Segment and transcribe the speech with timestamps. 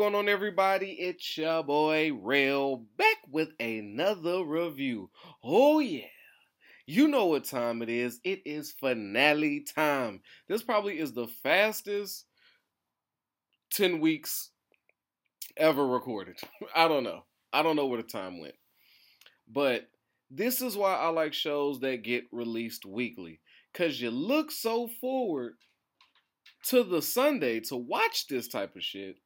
[0.00, 0.92] going on, everybody?
[0.92, 5.10] It's your boy Rail back with another review.
[5.44, 6.06] Oh, yeah.
[6.86, 8.18] You know what time it is.
[8.24, 10.22] It is finale time.
[10.48, 12.24] This probably is the fastest
[13.74, 14.48] 10 weeks
[15.58, 16.38] ever recorded.
[16.74, 17.24] I don't know.
[17.52, 18.54] I don't know where the time went.
[19.52, 19.86] But
[20.30, 23.40] this is why I like shows that get released weekly.
[23.70, 25.56] Because you look so forward
[26.68, 29.18] to the Sunday to watch this type of shit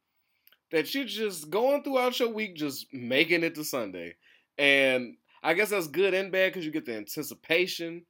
[0.75, 4.17] that you're just going throughout your week, just making it to Sunday.
[4.59, 8.05] And I guess that's good and bad because you get the anticipation,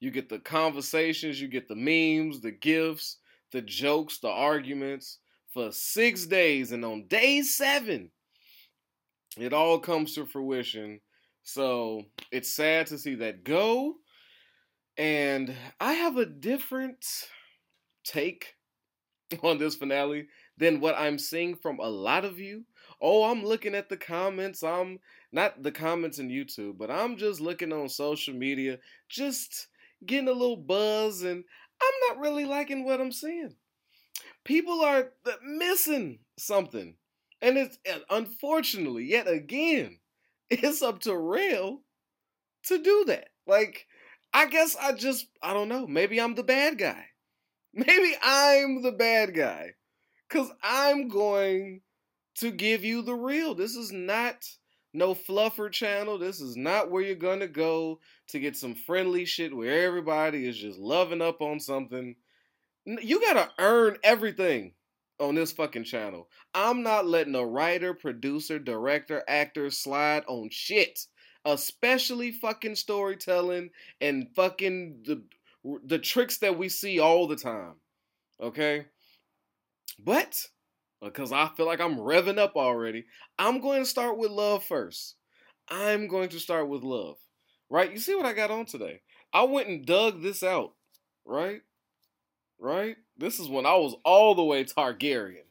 [0.00, 3.18] you get the conversations, you get the memes, the gifts,
[3.52, 5.18] the jokes, the arguments
[5.52, 6.72] for six days.
[6.72, 8.10] And on day seven,
[9.36, 11.00] it all comes to fruition.
[11.42, 13.96] So it's sad to see that go.
[14.96, 17.04] And I have a different
[18.02, 18.54] take
[19.42, 22.64] on this finale than what I'm seeing from a lot of you.
[23.00, 24.62] Oh, I'm looking at the comments.
[24.62, 24.98] I'm
[25.32, 29.68] not the comments in YouTube, but I'm just looking on social media, just
[30.04, 31.44] getting a little buzz, and
[31.80, 33.54] I'm not really liking what I'm seeing.
[34.44, 36.94] People are missing something.
[37.40, 37.78] And it's
[38.10, 39.98] unfortunately, yet again,
[40.50, 41.82] it's up to Rail
[42.64, 43.28] to do that.
[43.46, 43.86] Like,
[44.32, 45.86] I guess I just, I don't know.
[45.86, 47.06] Maybe I'm the bad guy.
[47.72, 49.74] Maybe I'm the bad guy.
[50.28, 51.80] Because I'm going
[52.36, 53.54] to give you the real.
[53.54, 54.44] This is not
[54.92, 56.18] no fluffer channel.
[56.18, 60.46] This is not where you're going to go to get some friendly shit where everybody
[60.46, 62.16] is just loving up on something.
[62.84, 64.72] You got to earn everything
[65.20, 66.28] on this fucking channel.
[66.54, 71.06] I'm not letting a writer, producer, director, actor slide on shit.
[71.44, 73.70] Especially fucking storytelling
[74.00, 75.22] and fucking the
[75.84, 77.74] the tricks that we see all the time.
[78.40, 78.86] Okay?
[79.98, 80.46] But
[81.02, 83.04] because I feel like I'm revving up already,
[83.38, 85.16] I'm going to start with love first.
[85.68, 87.16] I'm going to start with love.
[87.70, 87.92] Right?
[87.92, 89.02] You see what I got on today?
[89.32, 90.72] I went and dug this out.
[91.24, 91.60] Right?
[92.58, 92.96] Right?
[93.16, 95.44] This is when I was all the way Targaryen.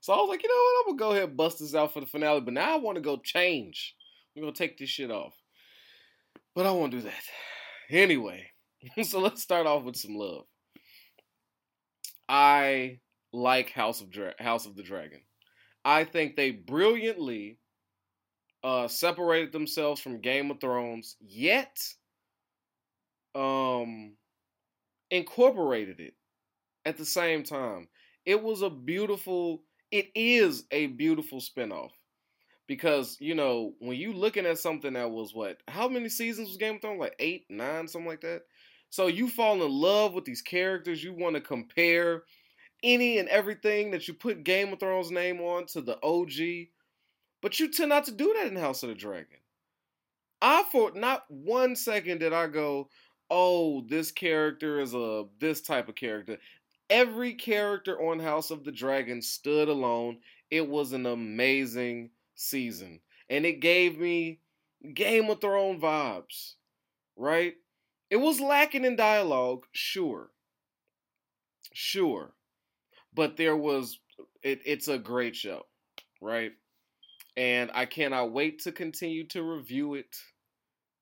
[0.00, 0.80] So I was like, you know what?
[0.80, 2.42] I'm going to go ahead and bust this out for the finale.
[2.42, 3.96] But now I want to go change.
[4.36, 5.34] I'm going to take this shit off.
[6.54, 7.22] But I won't do that.
[7.90, 8.50] Anyway,
[9.02, 10.44] so let's start off with some love.
[12.28, 13.00] I
[13.34, 15.20] like House of Dra- House of the Dragon.
[15.84, 17.58] I think they brilliantly
[18.62, 21.78] uh, separated themselves from Game of Thrones, yet
[23.34, 24.16] um,
[25.10, 26.14] incorporated it
[26.84, 27.88] at the same time.
[28.24, 29.62] It was a beautiful.
[29.90, 31.90] It is a beautiful spinoff
[32.66, 36.56] because you know when you looking at something that was what how many seasons was
[36.56, 38.42] Game of Thrones like eight nine something like that.
[38.90, 41.02] So you fall in love with these characters.
[41.02, 42.22] You want to compare
[42.84, 46.68] any and everything that you put Game of Thrones name on to the OG,
[47.40, 49.38] but you tend not to do that in House of the Dragon.
[50.42, 52.90] I for not one second did I go,
[53.30, 56.36] oh, this character is a this type of character.
[56.90, 60.18] Every character on House of the Dragon stood alone.
[60.50, 63.00] It was an amazing season.
[63.30, 64.40] And it gave me
[64.92, 66.54] Game of Thrones vibes,
[67.16, 67.54] right?
[68.10, 70.28] It was lacking in dialogue, sure.
[71.72, 72.33] Sure
[73.14, 73.98] but there was
[74.42, 75.62] it, it's a great show,
[76.20, 76.52] right?
[77.36, 80.16] And I cannot wait to continue to review it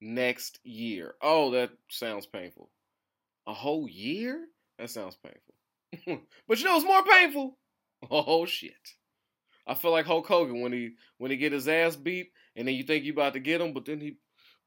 [0.01, 1.15] next year.
[1.21, 2.71] Oh, that sounds painful.
[3.47, 4.47] A whole year?
[4.79, 6.23] That sounds painful.
[6.49, 7.59] but you know it's more painful?
[8.11, 8.75] Oh shit.
[9.65, 12.75] I feel like Hulk Hogan when he when he get his ass beat and then
[12.75, 14.17] you think you about to get him, but then he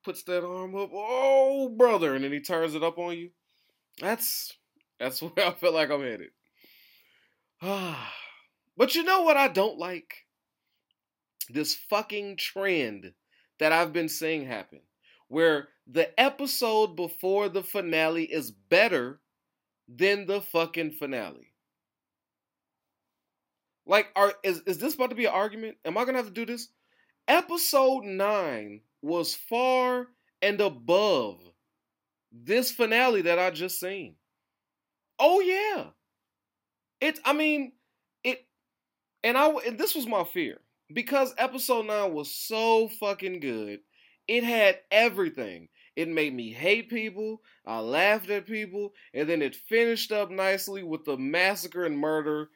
[0.05, 0.91] puts that arm up.
[0.93, 3.31] Oh brother, and then he turns it up on you.
[3.99, 4.53] That's
[4.99, 6.29] that's where I feel like I'm headed.
[7.61, 10.25] but you know what I don't like?
[11.49, 13.13] This fucking trend
[13.59, 14.81] that I've been seeing happen
[15.27, 19.19] where the episode before the finale is better
[19.87, 21.53] than the fucking finale.
[23.85, 25.77] Like, are is, is this about to be an argument?
[25.85, 26.69] Am I gonna have to do this?
[27.27, 30.07] Episode 9 was far
[30.41, 31.39] and above
[32.31, 34.15] this finale that I just seen.
[35.19, 35.85] Oh yeah.
[37.01, 37.73] It's, I mean,
[38.23, 38.45] it,
[39.23, 40.59] and I, and this was my fear
[40.93, 43.79] because episode nine was so fucking good.
[44.27, 45.69] It had everything.
[45.95, 47.41] It made me hate people.
[47.65, 52.49] I laughed at people, and then it finished up nicely with the massacre and murder,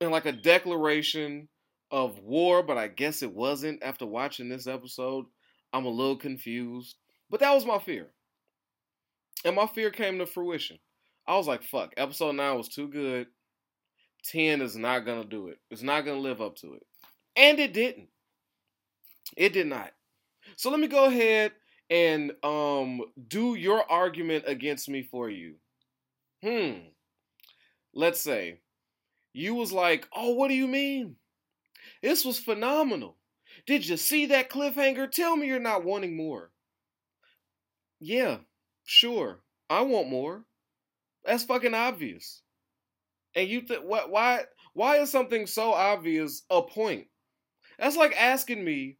[0.00, 1.48] and like a declaration
[1.90, 2.62] of war.
[2.62, 3.82] But I guess it wasn't.
[3.82, 5.26] After watching this episode,
[5.72, 6.96] I'm a little confused.
[7.30, 8.08] But that was my fear,
[9.44, 10.78] and my fear came to fruition.
[11.28, 13.26] I was like, fuck, episode nine was too good.
[14.24, 15.58] 10 is not going to do it.
[15.70, 16.86] It's not going to live up to it.
[17.36, 18.08] And it didn't.
[19.36, 19.92] It did not.
[20.56, 21.52] So let me go ahead
[21.90, 25.56] and um do your argument against me for you.
[26.42, 26.88] Hmm.
[27.94, 28.60] Let's say
[29.32, 31.16] you was like, "Oh, what do you mean?
[32.02, 33.16] This was phenomenal.
[33.66, 35.10] Did you see that cliffhanger?
[35.10, 36.50] Tell me you're not wanting more."
[38.00, 38.38] Yeah,
[38.84, 39.40] sure.
[39.68, 40.44] I want more.
[41.24, 42.42] That's fucking obvious.
[43.34, 47.06] And you think what why why is something so obvious a point?
[47.78, 48.98] That's like asking me,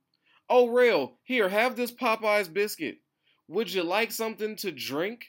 [0.49, 2.99] "Oh, real, here, have this Popeyes biscuit.
[3.49, 5.27] Would you like something to drink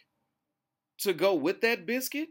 [1.00, 2.30] to go with that biscuit?"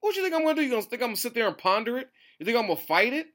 [0.00, 0.62] What you think I'm gonna do?
[0.62, 2.08] You gonna think I'm gonna sit there and ponder it?
[2.38, 3.34] You think I'm gonna fight it?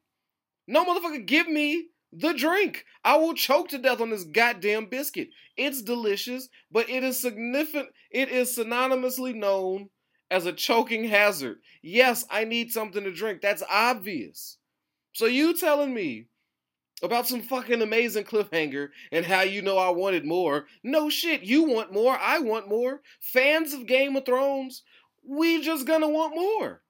[0.65, 2.85] No, motherfucker, give me the drink.
[3.03, 5.29] I will choke to death on this goddamn biscuit.
[5.57, 7.89] It's delicious, but it is significant.
[8.11, 9.89] It is synonymously known
[10.33, 11.59] as a choking hazard.
[11.83, 13.41] Yes, I need something to drink.
[13.41, 14.57] That's obvious.
[15.13, 16.25] So you telling me
[17.03, 20.65] about some fucking amazing cliffhanger and how you know I wanted more?
[20.83, 22.17] No shit, you want more.
[22.17, 23.01] I want more.
[23.19, 24.81] Fans of Game of Thrones,
[25.23, 26.81] we just gonna want more.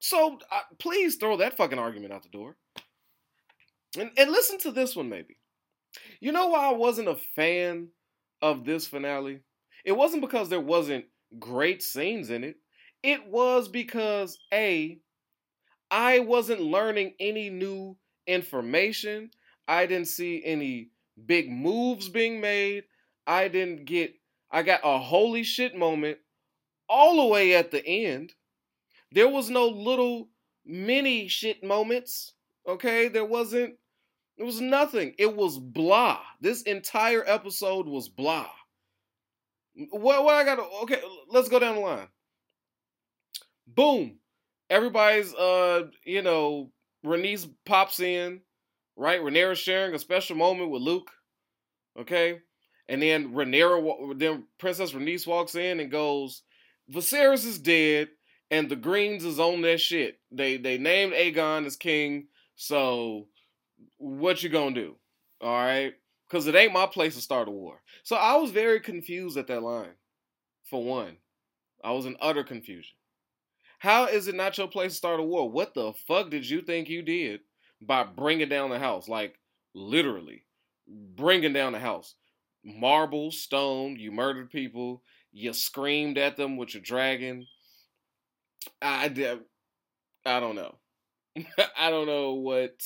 [0.00, 2.56] So uh, please throw that fucking argument out the door.
[3.98, 5.38] And, and listen to this one, maybe.
[6.20, 7.88] You know why I wasn't a fan
[8.42, 9.40] of this finale?
[9.86, 11.06] It wasn't because there wasn't
[11.38, 12.56] great scenes in it.
[13.04, 14.98] It was because A,
[15.90, 19.30] I wasn't learning any new information.
[19.68, 20.88] I didn't see any
[21.26, 22.84] big moves being made.
[23.26, 24.14] I didn't get,
[24.50, 26.16] I got a holy shit moment
[26.88, 28.32] all the way at the end.
[29.12, 30.30] There was no little
[30.64, 32.32] mini shit moments.
[32.66, 33.74] Okay, there wasn't
[34.38, 35.14] it was nothing.
[35.18, 36.20] It was blah.
[36.40, 38.48] This entire episode was blah.
[39.90, 42.08] What what I got okay, let's go down the line.
[43.74, 44.18] Boom.
[44.70, 46.70] Everybody's uh, you know,
[47.04, 48.40] Rhaenys pops in,
[48.96, 49.20] right?
[49.20, 51.10] Rhaenyra's sharing a special moment with Luke.
[51.98, 52.40] Okay?
[52.88, 56.42] And then Rhaenyra then Princess Rhaenys walks in and goes,
[56.92, 58.08] Viserys is dead,
[58.50, 60.18] and the Greens is on that shit.
[60.30, 62.26] They they named Aegon as king,
[62.56, 63.28] so
[63.96, 64.96] what you gonna do?
[65.40, 65.94] All right,
[66.28, 67.80] because it ain't my place to start a war.
[68.02, 69.94] So I was very confused at that line.
[70.64, 71.16] For one,
[71.82, 72.96] I was in utter confusion.
[73.84, 75.50] How is it not your place to start a war?
[75.50, 77.40] What the fuck did you think you did
[77.82, 79.10] by bringing down the house?
[79.10, 79.38] Like
[79.74, 80.46] literally,
[80.88, 82.14] bringing down the house.
[82.64, 83.96] Marble, stone.
[83.98, 85.02] You murdered people.
[85.32, 87.46] You screamed at them with your dragon.
[88.80, 89.38] I.
[90.24, 90.76] I don't know.
[91.76, 92.80] I don't know what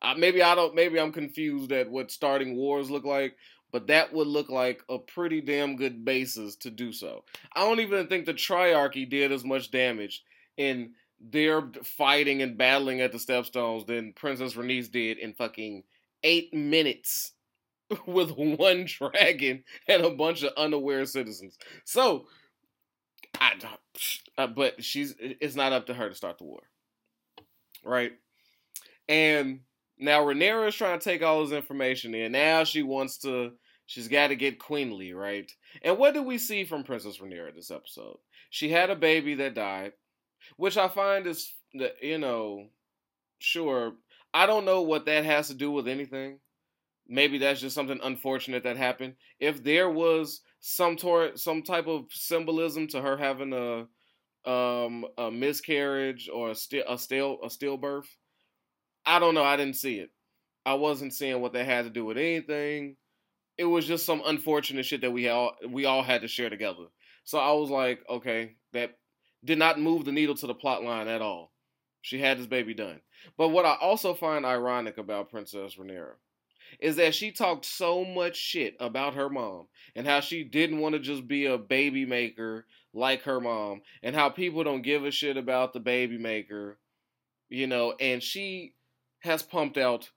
[0.00, 0.74] uh, maybe I don't.
[0.74, 3.36] Maybe I'm confused at what starting wars look like,
[3.72, 7.24] but that would look like a pretty damn good basis to do so.
[7.54, 10.22] I don't even think the Triarchy did as much damage
[10.56, 15.84] in their fighting and battling at the Stepstones than Princess Rhaenys did in fucking
[16.22, 17.32] eight minutes
[18.06, 21.58] with one dragon and a bunch of unaware citizens.
[21.84, 22.26] So,
[23.40, 23.52] I,
[24.38, 26.62] uh, but she's it's not up to her to start the war,
[27.84, 28.12] right?
[29.08, 29.60] And
[30.00, 32.32] now Rhaenyra is trying to take all this information in.
[32.32, 33.52] Now she wants to.
[33.86, 35.50] She's got to get queenly, right?
[35.82, 38.18] And what did we see from Princess Rhaenyra this episode?
[38.50, 39.92] She had a baby that died,
[40.56, 41.52] which I find is,
[42.00, 42.68] you know,
[43.40, 43.94] sure.
[44.32, 46.38] I don't know what that has to do with anything.
[47.08, 49.14] Maybe that's just something unfortunate that happened.
[49.40, 53.86] If there was some tor- some type of symbolism to her having a
[54.48, 56.54] um a miscarriage or a
[56.88, 58.06] a still a stillbirth,
[59.06, 59.44] I don't know.
[59.44, 60.10] I didn't see it.
[60.66, 62.96] I wasn't seeing what that had to do with anything.
[63.56, 66.84] It was just some unfortunate shit that we all we all had to share together.
[67.24, 68.98] So I was like, okay, that
[69.44, 71.52] did not move the needle to the plot line at all.
[72.02, 73.00] She had this baby done.
[73.36, 76.14] But what I also find ironic about Princess Rhaenyra
[76.78, 80.94] is that she talked so much shit about her mom and how she didn't want
[80.94, 85.10] to just be a baby maker like her mom and how people don't give a
[85.10, 86.78] shit about the baby maker,
[87.48, 88.74] you know, and she
[89.20, 90.10] has pumped out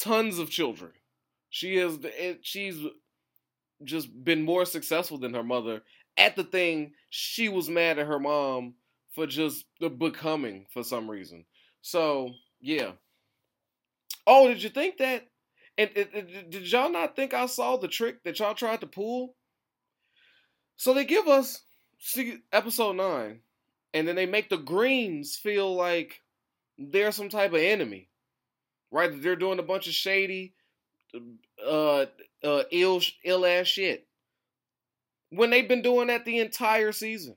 [0.00, 0.92] tons of children.
[1.50, 1.98] She is
[2.42, 2.76] she's
[3.84, 5.82] just been more successful than her mother
[6.16, 8.74] at the thing she was mad at her mom
[9.14, 11.44] for just the becoming for some reason.
[11.80, 12.92] So, yeah.
[14.26, 15.26] Oh, did you think that?
[15.78, 18.86] And, and, and, did y'all not think I saw the trick that y'all tried to
[18.86, 19.36] pull?
[20.76, 21.62] So they give us
[22.52, 23.40] episode 9
[23.94, 26.20] and then they make the greens feel like
[26.78, 28.08] they're some type of enemy
[28.90, 29.10] right?
[29.22, 30.54] They're doing a bunch of shady,
[31.66, 32.06] uh,
[32.44, 34.08] uh, ill, ill ass shit
[35.30, 37.36] when they've been doing that the entire season.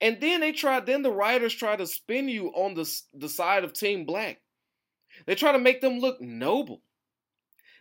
[0.00, 3.64] And then they try, then the writers try to spin you on the, the side
[3.64, 4.40] of Team Black.
[5.26, 6.82] They try to make them look noble.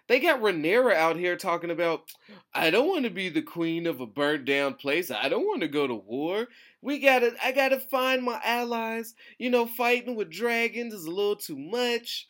[0.08, 2.12] They got Rhaenyra out here talking about,
[2.54, 5.10] I don't want to be the queen of a burnt down place.
[5.10, 6.48] I don't want to go to war.
[6.82, 9.14] We gotta, I gotta find my allies.
[9.38, 12.28] You know, fighting with dragons is a little too much.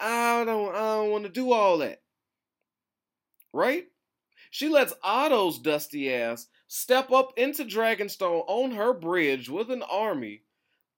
[0.00, 2.02] I don't, I don't want to do all that.
[3.52, 3.84] Right?
[4.50, 10.42] She lets Otto's dusty ass step up into Dragonstone on her bridge with an army,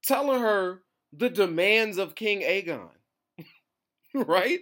[0.02, 0.82] telling her
[1.12, 2.90] the demands of King Aegon.
[4.14, 4.61] right?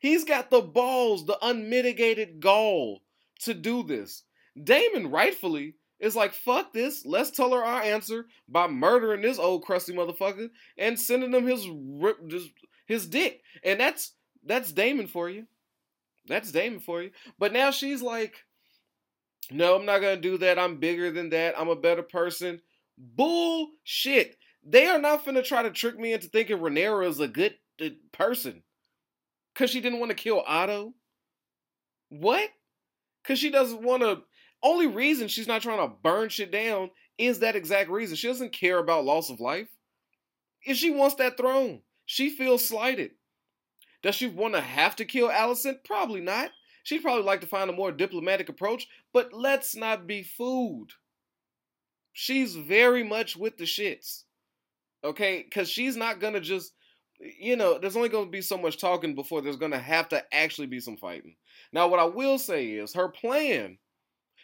[0.00, 3.02] He's got the balls, the unmitigated gall
[3.40, 4.22] to do this.
[4.62, 7.04] Daemon, rightfully, is like, fuck this.
[7.06, 11.64] Let's tell her our answer by murdering this old crusty motherfucker and sending him his
[12.30, 12.48] his,
[12.86, 13.42] his dick.
[13.64, 14.12] And that's
[14.44, 15.46] that's Daemon for you.
[16.26, 17.10] That's Daemon for you.
[17.38, 18.36] But now she's like,
[19.50, 20.58] no, I'm not gonna do that.
[20.58, 21.58] I'm bigger than that.
[21.58, 22.60] I'm a better person.
[22.98, 24.36] Bullshit.
[24.64, 27.90] They are not gonna try to trick me into thinking Rhaenyra is a good uh,
[28.12, 28.62] person.
[29.54, 30.92] Cause she didn't want to kill Otto?
[32.10, 32.50] What?
[33.24, 34.22] Cause she doesn't want to.
[34.62, 38.16] Only reason she's not trying to burn shit down is that exact reason.
[38.16, 39.68] She doesn't care about loss of life.
[40.64, 43.12] If she wants that throne, she feels slighted.
[44.02, 45.84] Does she want to have to kill Alicent?
[45.84, 46.50] Probably not.
[46.84, 50.92] She'd probably like to find a more diplomatic approach, but let's not be fooled.
[52.12, 54.22] She's very much with the shits.
[55.02, 55.42] Okay?
[55.42, 56.72] Because she's not going to just
[57.18, 60.08] you know, there's only going to be so much talking before there's going to have
[60.10, 61.36] to actually be some fighting.
[61.72, 63.78] Now, what I will say is her plan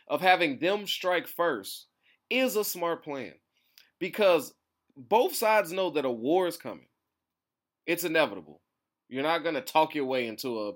[0.09, 1.87] of having them strike first
[2.31, 3.35] is a smart plan
[3.99, 4.54] because
[4.97, 6.87] both sides know that a war is coming.
[7.87, 8.61] It's inevitable.
[9.09, 10.73] You're not to talk your way into a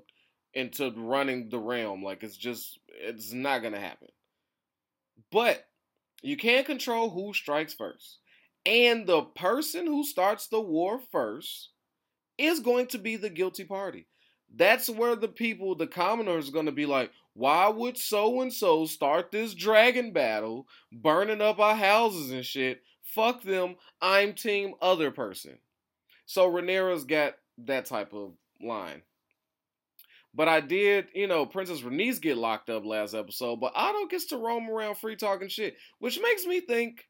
[0.55, 4.09] into running the realm like it's just it's not to happen.
[5.31, 5.67] But
[6.23, 8.19] you can't control who strikes first.
[8.65, 11.71] And the person who starts the war first
[12.39, 14.07] is going to be the guilty party.
[14.55, 18.53] That's where the people, the commoners, are going to be like, why would so and
[18.53, 22.83] so start this dragon battle, burning up our houses and shit?
[23.03, 23.77] Fuck them.
[24.01, 25.59] I'm team other person.
[26.26, 29.02] So Rhaenyra's got that type of line.
[30.35, 34.26] But I did, you know, Princess Rhaenys get locked up last episode, but Otto gets
[34.26, 37.06] to roam around free talking shit, which makes me think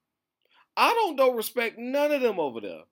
[0.76, 2.82] I don't don't respect none of them over there.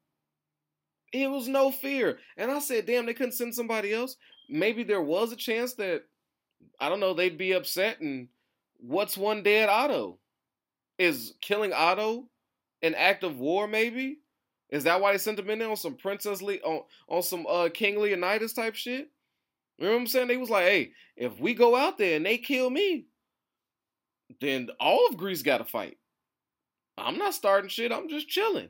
[1.12, 2.18] It was no fear.
[2.36, 4.16] And I said, damn, they couldn't send somebody else.
[4.48, 6.02] Maybe there was a chance that,
[6.80, 8.00] I don't know, they'd be upset.
[8.00, 8.26] And
[8.78, 10.18] what's one dead Otto?
[10.98, 12.28] Is killing Otto
[12.82, 14.18] an act of war, maybe?
[14.74, 17.46] Is that why they sent him in there on some Princess Le- on, on some
[17.46, 19.08] uh, King Leonidas type shit?
[19.78, 20.26] You know what I'm saying?
[20.26, 23.06] They was like, hey, if we go out there and they kill me,
[24.40, 25.96] then all of Greece got to fight.
[26.98, 27.92] I'm not starting shit.
[27.92, 28.68] I'm just chilling.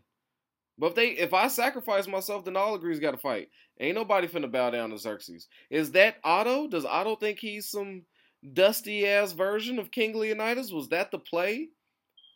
[0.76, 3.48] But if they if I sacrifice myself, then all agrees got to fight.
[3.80, 5.48] Ain't nobody finna bow down to Xerxes.
[5.70, 6.68] Is that Otto?
[6.68, 8.02] Does Otto think he's some
[8.52, 10.70] dusty ass version of King Leonidas?
[10.70, 11.68] Was that the play?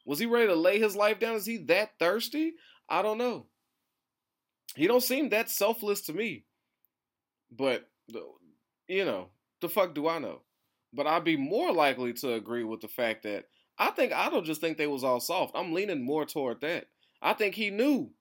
[0.07, 1.35] Was he ready to lay his life down?
[1.35, 2.55] Is he that thirsty?
[2.89, 3.45] I don't know.
[4.79, 6.45] He don't seem that selfless to me.
[7.51, 7.89] But
[8.87, 9.31] you know,
[9.61, 10.43] the fuck do I know?
[10.93, 14.61] But I'd be more likely to agree with the fact that I think Otto just
[14.61, 15.57] think they was all soft.
[15.57, 16.87] I'm leaning more toward that.
[17.21, 18.13] I think he knew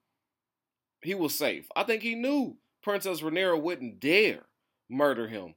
[1.03, 1.67] he was safe.
[1.75, 4.47] I think he knew Princess Rhaenyra wouldn't dare
[4.89, 5.53] murder him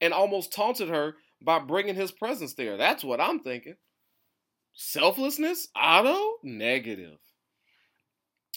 [0.00, 2.76] and almost taunted her by bringing his presence there.
[2.76, 3.76] That's what I'm thinking.
[4.74, 5.68] Selflessness?
[5.76, 6.38] Otto?
[6.42, 7.18] Negative.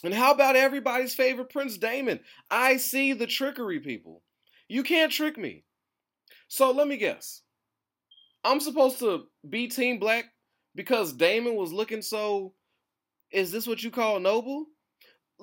[0.03, 2.19] And how about everybody's favorite Prince Daemon?
[2.51, 4.21] I see the trickery, people.
[4.67, 5.63] You can't trick me.
[6.47, 7.41] So let me guess.
[8.43, 10.25] I'm supposed to be Team Black
[10.75, 12.53] because Daemon was looking so.
[13.31, 14.67] Is this what you call noble?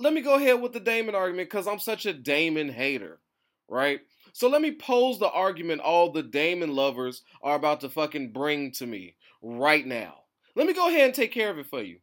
[0.01, 3.21] let me go ahead with the Daemon argument because I'm such a Daemon hater,
[3.69, 4.01] right?
[4.33, 8.73] So let me pose the argument all the Daemon lovers are about to fucking bring
[8.73, 10.15] to me right now.
[10.57, 11.99] Let me go ahead and take care of it for you.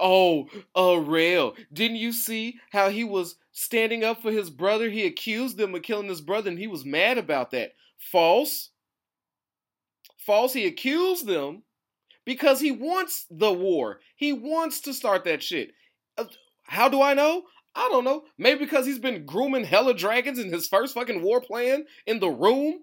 [0.00, 4.88] Oh, Rail, didn't you see how he was standing up for his brother?
[4.88, 7.72] He accused them of killing his brother and he was mad about that.
[7.98, 8.70] False.
[10.18, 10.52] False.
[10.52, 11.62] He accused them
[12.24, 14.00] because he wants the war.
[14.16, 15.72] He wants to start that shit.
[16.16, 16.24] Uh,
[16.64, 17.44] how do I know?
[17.74, 18.24] I don't know.
[18.36, 22.28] Maybe because he's been grooming hella dragons and his first fucking war plan in the
[22.28, 22.80] room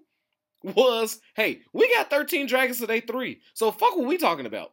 [0.62, 3.40] was, hey, we got 13 dragons today, three.
[3.54, 4.72] So fuck what we talking about.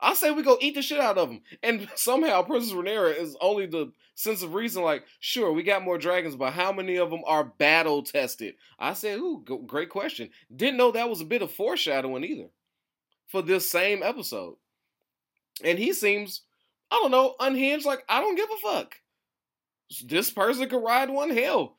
[0.00, 1.42] I say we go eat the shit out of them.
[1.62, 5.98] And somehow Princess Rhaenyra is only the sense of reason like, sure, we got more
[5.98, 8.54] dragons, but how many of them are battle tested?
[8.78, 10.30] I said, ooh, great question.
[10.54, 12.48] Didn't know that was a bit of foreshadowing either
[13.28, 14.56] for this same episode.
[15.62, 16.42] And he seems
[16.90, 17.86] I don't know, unhinged.
[17.86, 18.96] Like, I don't give a fuck.
[20.04, 21.76] This person could ride one hell.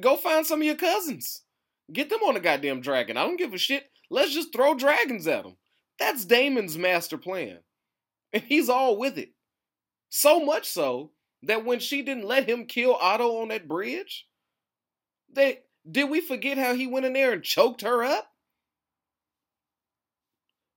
[0.00, 1.42] Go find some of your cousins.
[1.92, 3.16] Get them on a goddamn dragon.
[3.16, 3.84] I don't give a shit.
[4.10, 5.56] Let's just throw dragons at them.
[6.00, 7.58] That's Daemon's master plan.
[8.32, 9.30] And he's all with it.
[10.08, 11.12] So much so
[11.44, 14.26] that when she didn't let him kill Otto on that bridge,
[15.32, 18.26] they did we forget how he went in there and choked her up?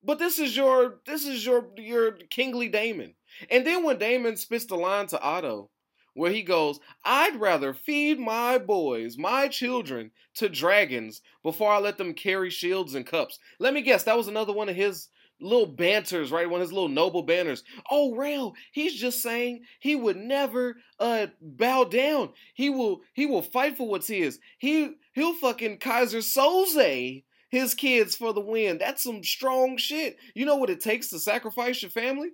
[0.04, 3.16] But this is your this is your your kingly Daemon.
[3.50, 5.72] And then when Daemon spits the line to Otto,
[6.14, 11.98] where he goes, I'd rather feed my boys, my children, to dragons before I let
[11.98, 13.40] them carry shields and cups.
[13.60, 15.08] Let me guess, that was another one of his
[15.44, 16.50] little banters, right?
[16.50, 17.64] One of his little noble banners.
[17.92, 22.30] Oh, Rail, he's just saying he would never uh bow down.
[22.54, 24.40] He will he will fight for what's his.
[24.58, 28.80] He he'll fucking Keyser Söze his kids for the win.
[28.80, 30.18] That's some strong shit.
[30.34, 32.30] You know what it takes to sacrifice your family?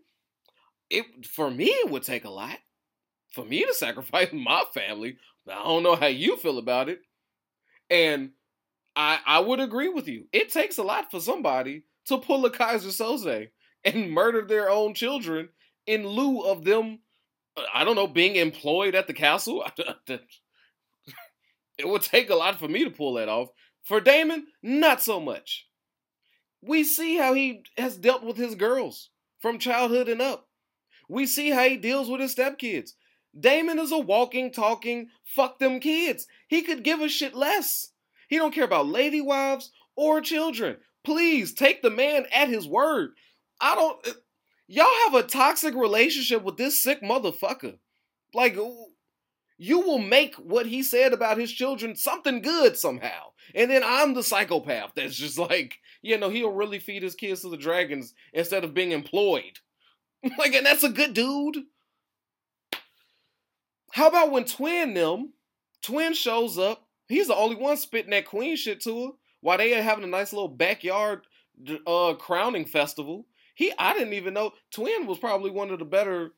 [0.89, 2.57] It for me it would take a lot.
[3.33, 5.17] For me to sacrifice my family.
[5.47, 7.01] I don't know how you feel about it.
[7.89, 8.31] And
[8.95, 10.27] I I would agree with you.
[10.31, 13.49] It takes a lot for somebody to pull a Keyser Söze
[13.83, 15.49] and murder their own children
[15.85, 16.99] in lieu of them,
[17.57, 19.65] uh, I don't know, being employed at the castle.
[20.07, 20.21] it
[21.83, 23.49] would take a lot for me to pull that off.
[23.83, 25.67] For Daemon, not so much.
[26.61, 30.47] We see how he has dealt with his girls from childhood and up.
[31.07, 32.91] We see how he deals with his stepkids.
[33.39, 36.27] Daemon is a walking, talking, fuck them kids.
[36.47, 37.93] He could give a shit less.
[38.27, 40.77] He don't care about lady wives or children.
[41.09, 43.13] Please take the man at his word.
[43.59, 44.07] I don't.
[44.07, 44.11] Uh,
[44.67, 47.79] y'all have a toxic relationship with this sick motherfucker.
[48.35, 48.55] Like,
[49.57, 53.31] you will make what he said about his children something good somehow.
[53.55, 57.41] And then I'm the psychopath that's just like, you know, he'll really feed his kids
[57.41, 59.57] to the dragons instead of being employed.
[60.37, 61.63] like, and that's a good dude.
[63.93, 65.33] How about when Twin them,
[65.81, 69.77] Twin shows up, he's the only one spitting that queen shit to her while they
[69.77, 71.25] are having a nice little backyard
[71.87, 73.25] uh, crowning festival.
[73.55, 76.31] He, I didn't even know Twin was probably one of the better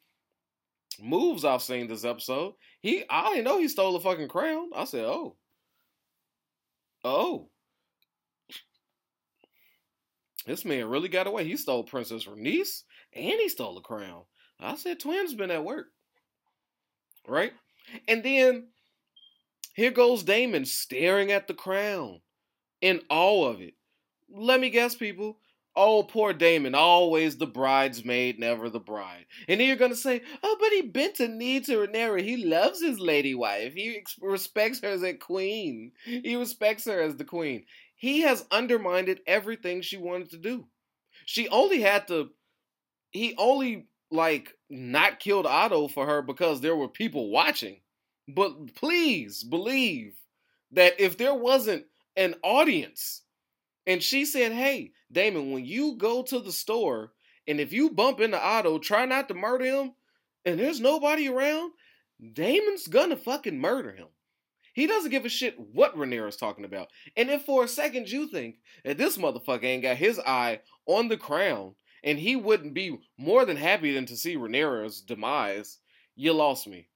[0.99, 2.53] moves I've seen this episode.
[2.81, 4.69] He, I didn't know he stole a fucking crown.
[4.75, 5.35] I said, oh,
[7.03, 7.49] oh,
[10.45, 11.43] this man really got away.
[11.43, 12.83] He stole Princess Rhaenys
[13.13, 14.23] and he stole the crown.
[14.59, 15.87] I said, Twin's been at work,
[17.27, 17.53] right?
[18.07, 18.67] And then
[19.73, 22.21] here goes Daemon staring at the crown
[22.81, 23.75] in all of it.
[24.29, 25.37] Let me guess, people.
[25.73, 29.25] Oh, poor Daemon, always the bridesmaid, never the bride.
[29.47, 32.21] And then you're gonna say, oh, but he bent a knee to Rhaenyra.
[32.21, 33.73] He loves his lady wife.
[33.73, 35.93] He respects her as a queen.
[36.03, 37.65] He respects her as the queen.
[37.95, 40.67] He has undermined everything she wanted to do.
[41.25, 42.31] She only had to.
[43.11, 47.79] He only like not killed Otto for her because there were people watching.
[48.27, 50.15] But please believe
[50.71, 51.85] that if there wasn't
[52.15, 53.23] an audience.
[53.87, 57.13] And she said, Hey, Daemon, when you go to the store
[57.47, 59.93] and if you bump into Otto, try not to murder him,
[60.45, 61.71] and there's nobody around,
[62.33, 64.07] Daemon's gonna fucking murder him.
[64.73, 66.87] He doesn't give a shit what Rhaenyra's talking about.
[67.17, 71.07] And if for a second you think that this motherfucker ain't got his eye on
[71.09, 75.79] the crown and he wouldn't be more than happy than to see Rhaenyra's demise,
[76.15, 76.87] you lost me.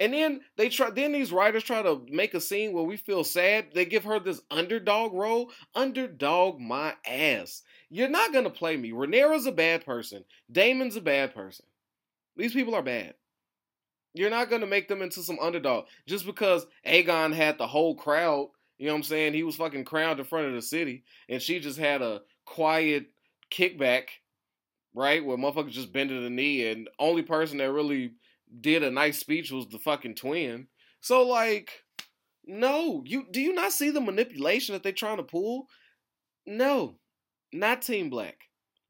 [0.00, 0.90] And then they try.
[0.90, 3.66] Then these writers try to make a scene where we feel sad.
[3.74, 5.52] They give her this underdog role.
[5.74, 7.62] Underdog my ass.
[7.90, 8.92] You're not gonna play me.
[8.92, 10.24] Rhaenyra's a bad person.
[10.50, 11.66] Daemon's a bad person.
[12.36, 13.14] These people are bad.
[14.14, 18.48] You're not gonna make them into some underdog just because Aegon had the whole crowd.
[18.78, 19.34] You know what I'm saying?
[19.34, 23.08] He was fucking crowned in front of the city, and she just had a quiet
[23.50, 24.04] kickback,
[24.94, 25.22] right?
[25.22, 28.14] Where motherfuckers just bended the knee, and only person that really
[28.58, 30.68] did a nice speech was the fucking twin.
[31.00, 31.70] So like,
[32.44, 35.66] no, you do you not see the manipulation that they're trying to pull?
[36.46, 36.96] No,
[37.52, 38.38] not Team Black,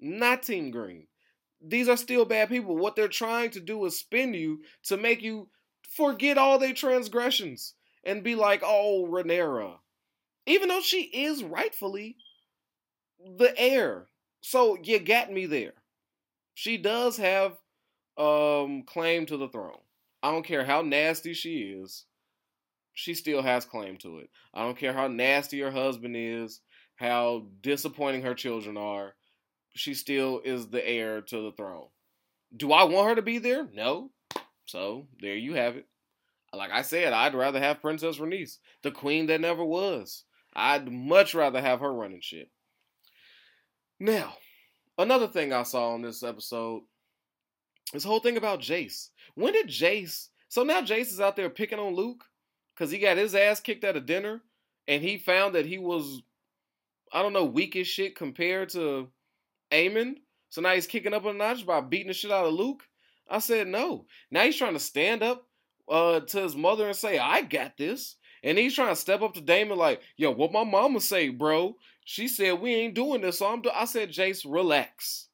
[0.01, 1.07] not Team Green.
[1.63, 2.77] These are still bad people.
[2.77, 5.49] What they're trying to do is spin you to make you
[5.83, 9.77] forget all their transgressions and be like, oh, Rhaenyra.
[10.47, 12.17] Even though she is rightfully
[13.37, 14.07] the heir.
[14.41, 15.75] So you got me there.
[16.55, 17.60] She does have
[18.21, 19.81] um claim to the throne.
[20.23, 22.05] I don't care how nasty she is.
[22.93, 24.29] She still has claim to it.
[24.53, 26.61] I don't care how nasty her husband is,
[26.97, 29.15] how disappointing her children are.
[29.75, 31.87] She still is the heir to the throne.
[32.55, 33.69] Do I want her to be there?
[33.73, 34.11] No.
[34.67, 35.87] So there you have it.
[36.53, 40.25] Like I said, I'd rather have Princess Rhaenys, the queen that never was.
[40.55, 42.51] I'd much rather have her running shit.
[44.01, 44.35] Now,
[44.99, 46.83] another thing I saw on this episode
[47.93, 49.09] this whole thing about Jace.
[49.35, 50.29] When did Jace?
[50.49, 52.25] So now Jace is out there picking on Luke
[52.75, 54.43] because he got his ass kicked at a dinner,
[54.89, 56.23] and he found that he was,
[57.13, 59.09] I don't know, weak as shit compared to
[59.71, 60.17] Aemond.
[60.51, 62.83] So now he's kicking up a notch by beating the shit out of Luke.
[63.29, 64.07] I said no.
[64.31, 65.47] Now he's trying to stand up
[65.89, 69.35] uh, to his mother and say, "I got this." And he's trying to step up
[69.35, 71.77] to Daemon like, "Yo, what my mama say, bro?
[72.05, 73.71] She said we ain't doing this, so I'm." Do-.
[73.71, 75.29] I said, "Jace, relax,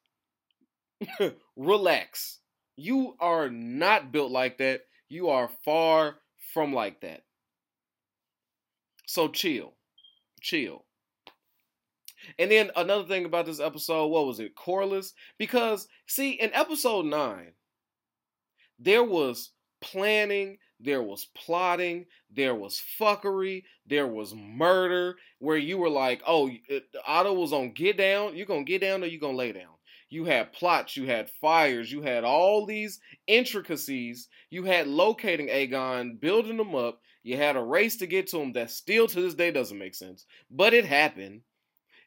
[1.55, 2.36] relax.
[2.77, 4.81] You are not built like that.
[5.09, 6.17] You are far
[6.53, 7.23] from like that.
[9.05, 9.73] So chill,
[10.41, 10.85] chill."
[12.39, 14.55] And then another thing about this episode, what was it?
[14.55, 17.53] Corlys, because see, in episode nine,
[18.79, 25.89] there was planning, there was plotting, there was fuckery, there was murder, where you were
[25.89, 29.37] like, oh, uh, Otto was on get down, you're gonna get down or you're gonna
[29.37, 29.76] lay down.
[30.09, 34.29] You had plots, you had fires, you had all these intricacies.
[34.49, 37.01] You had locating Aegon, building them up.
[37.23, 39.95] You had a race to get to him that still to this day doesn't make
[39.95, 41.41] sense, but it happened.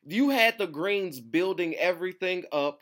[0.02, 2.80] You had the Greens building everything up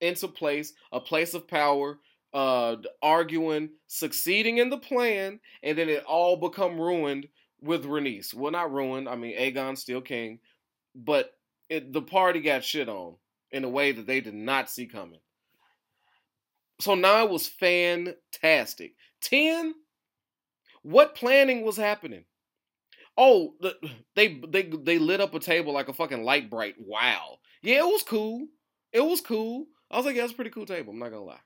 [0.00, 1.98] into place, a place of power,
[2.32, 7.28] uh, arguing, succeeding in the plan, and then it all become ruined
[7.60, 8.32] with Rhaenys.
[8.32, 9.08] Well, not ruined.
[9.08, 10.38] I mean, Aegon's still king,
[10.94, 11.34] but
[11.68, 13.16] it, the party got shit on
[13.50, 15.20] in a way that they did not see coming.
[16.80, 18.94] So nine was fantastic.
[19.20, 19.74] Ten,
[20.82, 22.24] what planning was happening?
[23.16, 23.74] Oh, the,
[24.14, 26.76] they they they lit up a table like a fucking Lite-Brite.
[26.78, 27.38] Wow.
[27.62, 28.46] Yeah, it was cool.
[28.92, 29.66] It was cool.
[29.90, 30.92] I was like, yeah, that's a pretty cool table.
[30.92, 31.40] I'm not gonna lie.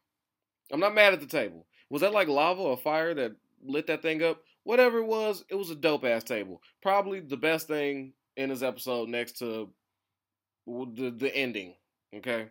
[0.71, 1.67] I'm not mad at the table.
[1.89, 3.33] Was that like lava or fire that
[3.65, 4.43] lit that thing up?
[4.65, 6.61] Whatever it was, it was a dope ass table.
[6.83, 9.71] Probably the best thing in this episode next to
[10.67, 11.75] the the ending.
[12.15, 12.49] Okay.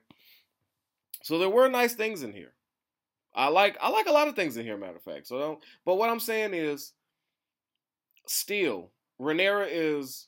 [1.24, 2.54] So there were nice things in here.
[3.34, 5.28] I like I like a lot of things in here, matter of fact.
[5.28, 6.93] So don't but what I'm saying is
[8.28, 10.28] still, Rhaenyra is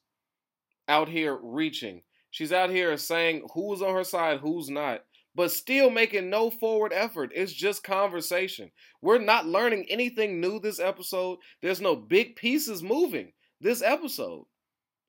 [0.88, 2.04] out here reaching.
[2.32, 5.02] She's out here saying who's on her side, who's not
[5.36, 7.32] but still making no forward effort.
[7.34, 8.72] It's just conversation.
[9.02, 11.40] We're not learning anything new this episode.
[11.62, 14.46] There's no big pieces moving this episode,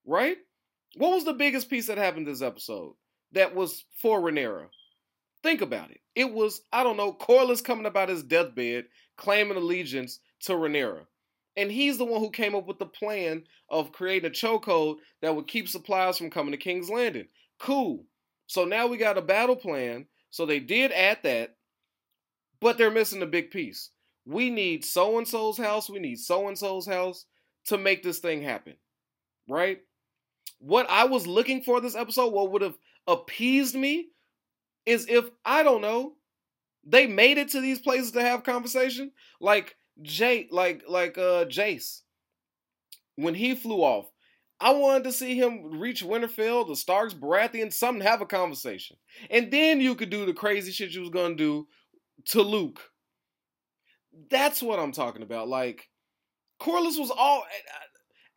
[0.07, 0.39] right?
[0.97, 2.95] What was the biggest piece that happened this episode
[3.35, 4.67] that was for Rhaenyra?
[5.43, 6.01] Think about it.
[6.15, 11.07] It was, I don't know, Corlys coming about his deathbed, claiming allegiance to Rhaenyra.
[11.57, 15.37] And he's the one who came up with the plan of creating a chokehold that
[15.37, 17.29] would keep supplies from coming to King's Landing.
[17.61, 18.05] Cool.
[18.47, 21.55] So now we got a battle plan so they did add that,
[22.61, 23.91] but they're missing a big piece.
[24.27, 27.25] We need so and so's house, we need so and so's house
[27.67, 28.75] to make this thing happen.
[29.49, 29.79] Right?
[30.59, 34.09] What I was looking for this episode, what would have appeased me,
[34.87, 36.15] is if, I don't know,
[36.87, 39.11] they made it to these places to have conversation.
[39.41, 42.01] Like Jay, like like uh Jace.
[43.17, 44.11] When he flew off,
[44.61, 48.97] I wanted to see him reach Winterfell, the Starks, Baratheon, something, have a conversation.
[49.31, 51.69] And then you could do the crazy shit you was gonna do
[52.27, 52.81] to Luke.
[54.31, 55.49] That's what I'm talking about.
[55.49, 55.89] Like,
[56.61, 57.45] Corlys was all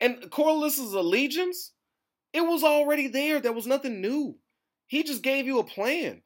[0.00, 1.72] and Corlys's allegiance,
[2.32, 3.40] it was already there.
[3.40, 4.36] There was nothing new.
[4.86, 6.22] He just gave you a plan.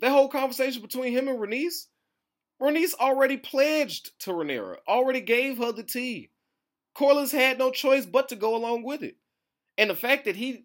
[0.00, 1.86] That whole conversation between him and Rhaenys,
[2.60, 6.30] Rhaenys already pledged to Rhaenyra, already gave her the tea.
[6.96, 9.16] Corlys had no choice but to go along with it.
[9.76, 10.64] And the fact that he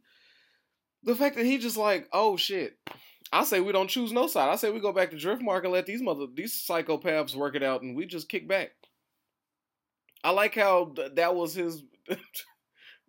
[1.03, 2.77] the fact that he just like, oh shit.
[3.31, 4.49] I say we don't choose no side.
[4.49, 7.63] I say we go back to Driftmark and let these mother these psychopaths work it
[7.63, 8.71] out and we just kick back.
[10.23, 11.83] I like how that was his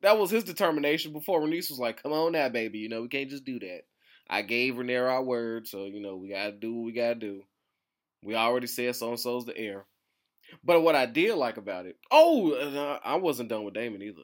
[0.02, 3.08] that was his determination before Rhaenys was like, "Come on now, baby, you know we
[3.08, 3.82] can't just do that."
[4.28, 7.42] I gave Rhaenyra our word, so you know we gotta do what we gotta do.
[8.22, 9.86] We already said so and so's the heir.
[10.64, 14.22] But what I did like about it, oh, I wasn't done with Daemon either.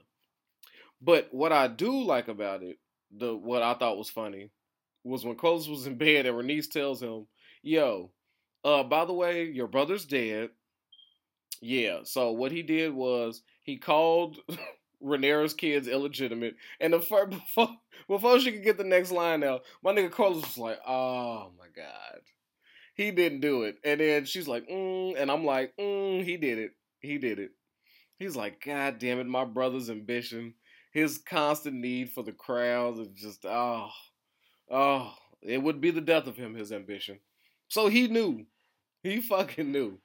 [1.00, 2.78] But what I do like about it,
[3.10, 4.50] the what I thought was funny,
[5.04, 7.26] was when Corlys was in bed and Rhaenys tells him,
[7.62, 8.10] "Yo,
[8.64, 10.50] uh, by the way, your brother's dead."
[11.60, 12.00] Yeah.
[12.04, 14.38] So what he did was he called
[15.06, 17.76] Rhaenyra's kids illegitimate, and the first, before
[18.08, 21.66] before she could get the next line out, my nigga Corlys was like, "Oh my
[21.74, 22.20] god."
[22.96, 23.76] he didn't do it.
[23.84, 26.72] And then she's like, mm, and I'm like, mm, he did it.
[27.00, 27.50] He did it.
[28.18, 30.54] He's like, God damn it, my brother's ambition,
[30.90, 33.90] his constant need for the crowds is just, oh,
[34.70, 37.20] oh, it would be the death of him, his ambition.
[37.68, 38.46] So he knew.
[39.02, 39.98] He fucking knew.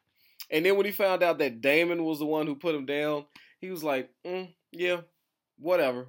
[0.51, 3.25] And then when he found out that Daemon was the one who put him down,
[3.61, 5.01] he was like, mm, yeah,
[5.59, 6.07] whatever.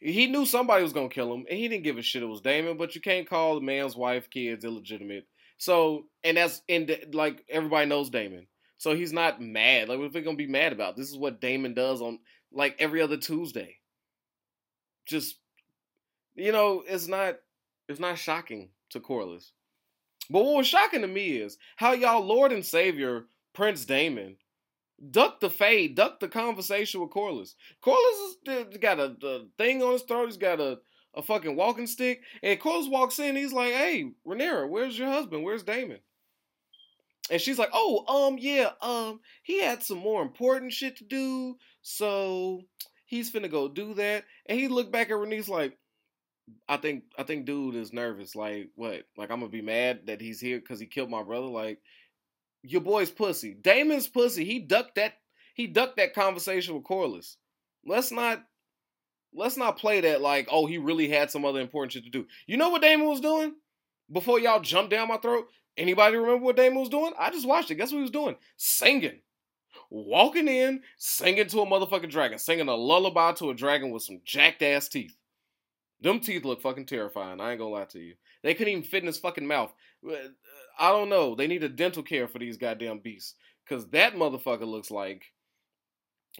[0.00, 2.40] He knew somebody was gonna kill him, and he didn't give a shit it was
[2.40, 5.26] Daemon, but you can't call the man's wife, kids illegitimate
[5.58, 8.46] So and that's and like everybody knows Daemon.
[8.76, 9.88] So he's not mad.
[9.88, 10.96] Like what we gonna be mad about?
[10.96, 12.18] This is what Daemon does on
[12.52, 13.76] like every other Tuesday.
[15.06, 15.36] Just
[16.34, 17.36] you know, it's not
[17.88, 19.50] it's not shocking to Corlys.
[20.30, 24.36] But what was shocking to me is how y'all Lord and Savior Prince Daemon
[25.10, 27.54] duck the fade, duck the conversation with Corlys.
[27.82, 30.26] Corlys has got a, a, thing on his throat.
[30.26, 30.78] He's got a,
[31.14, 32.22] a fucking walking stick.
[32.42, 33.36] And Corlys walks in.
[33.36, 35.44] He's like, "Hey, Rhaenyra, where's your husband?
[35.44, 36.00] Where's Daemon?"
[37.30, 41.56] And she's like, "Oh, um, yeah, um, he had some more important shit to do,
[41.82, 42.62] so
[43.06, 45.78] he's finna go do that." And he looked back at Rhaenyra's like,
[46.68, 48.34] I think I think dude is nervous.
[48.34, 49.04] Like what?
[49.16, 51.46] Like I'm gonna be mad that he's here because he killed my brother.
[51.46, 51.78] Like
[52.64, 53.54] your boy's pussy.
[53.54, 54.44] Daemon's pussy.
[54.44, 55.14] He ducked that.
[55.54, 57.36] He ducked that conversation with Corlys.
[57.84, 58.44] Let's not.
[59.36, 62.26] Let's not play that like, oh, he really had some other important shit to do.
[62.46, 63.54] You know what Daemon was doing
[64.12, 65.48] before y'all jumped down my throat?
[65.76, 67.12] Anybody remember what Daemon was doing?
[67.18, 67.74] I just watched it.
[67.74, 68.36] Guess what he was doing?
[68.56, 69.20] Singing.
[69.90, 74.20] Walking in, singing to a motherfucking dragon, singing a lullaby to a dragon with some
[74.24, 75.16] jacked ass teeth.
[76.00, 77.40] Them teeth look fucking terrifying.
[77.40, 78.14] I ain't gonna lie to you.
[78.42, 79.72] They couldn't even fit in his fucking mouth.
[80.78, 81.34] I don't know.
[81.34, 83.34] They need a dental care for these goddamn beasts.
[83.68, 85.24] Cause that motherfucker looks like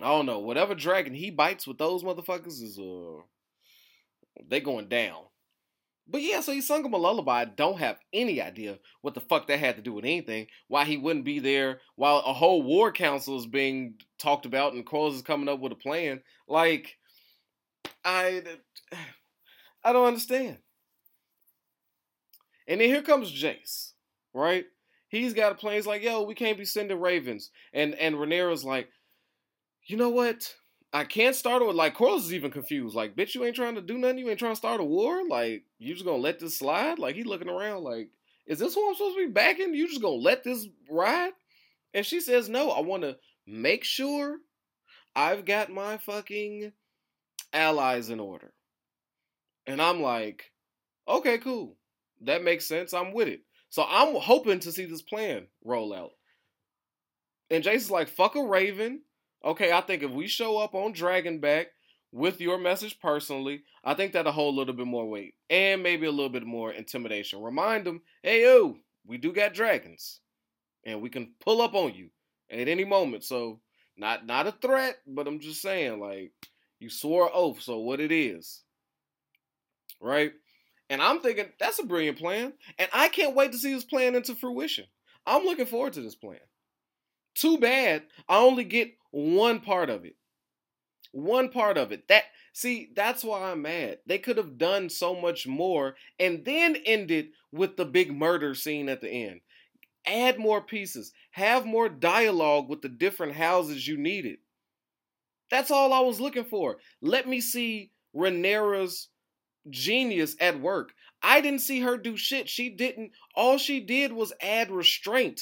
[0.00, 0.40] I don't know.
[0.40, 3.22] Whatever dragon he bites with those motherfuckers is uh
[4.48, 5.22] they going down.
[6.06, 7.46] But yeah, so he sung him a lullaby.
[7.46, 10.48] Don't have any idea what the fuck that had to do with anything.
[10.68, 14.84] Why he wouldn't be there while a whole war council is being talked about and
[14.84, 16.20] Crows is coming up with a plan.
[16.46, 16.98] Like,
[18.04, 18.42] I,
[19.84, 20.58] I don't understand.
[22.68, 23.92] And then here comes Jace,
[24.34, 24.66] right?
[25.08, 25.76] He's got a plan.
[25.76, 27.50] He's like, yo, we can't be sending ravens.
[27.72, 28.88] And and Rhaenyra's like,
[29.86, 30.54] you know what?
[30.92, 32.94] I can't start it with like Corlys is even confused.
[32.94, 34.18] Like, bitch, you ain't trying to do nothing.
[34.18, 35.26] You ain't trying to start a war.
[35.28, 36.98] Like, you just gonna let this slide?
[36.98, 38.10] Like, he looking around like,
[38.46, 39.74] is this who I'm supposed to be backing?
[39.74, 41.32] You just gonna let this ride?
[41.94, 42.70] And she says, no.
[42.70, 43.16] I want to
[43.46, 44.38] make sure
[45.14, 46.72] I've got my fucking
[47.52, 48.52] allies in order.
[49.66, 50.50] And I'm like,
[51.08, 51.76] okay, cool.
[52.22, 52.92] That makes sense.
[52.92, 53.40] I'm with it.
[53.74, 56.12] So I'm hoping to see this plan roll out.
[57.50, 59.00] And Jason's like, fuck a Raven.
[59.44, 61.66] Okay, I think if we show up on Dragonback
[62.12, 66.06] with your message personally, I think that'll hold a little bit more weight and maybe
[66.06, 67.42] a little bit more intimidation.
[67.42, 70.20] Remind them, hey, yo, we do got dragons
[70.86, 72.10] and we can pull up on you
[72.52, 73.24] at any moment.
[73.24, 73.58] So,
[73.96, 76.30] not not a threat, but I'm just saying, like,
[76.78, 78.62] you swore oath, so what it is,
[80.00, 80.30] right?
[80.90, 84.14] And I'm thinking that's a brilliant plan, and I can't wait to see this plan
[84.14, 84.84] into fruition.
[85.26, 86.40] I'm looking forward to this plan.
[87.34, 90.16] Too bad I only get one part of it.
[91.12, 92.08] One part of it.
[92.08, 93.98] That see, that's why I'm mad.
[94.06, 98.88] They could have done so much more and then ended with the big murder scene
[98.88, 99.40] at the end.
[100.06, 101.12] Add more pieces.
[101.30, 104.38] Have more dialogue with the different houses you needed.
[105.50, 106.78] That's all I was looking for.
[107.00, 109.08] Let me see Rhaenyra's
[109.70, 110.92] genius at work.
[111.22, 112.48] I didn't see her do shit.
[112.48, 113.12] She didn't.
[113.34, 115.40] All she did was add restraint.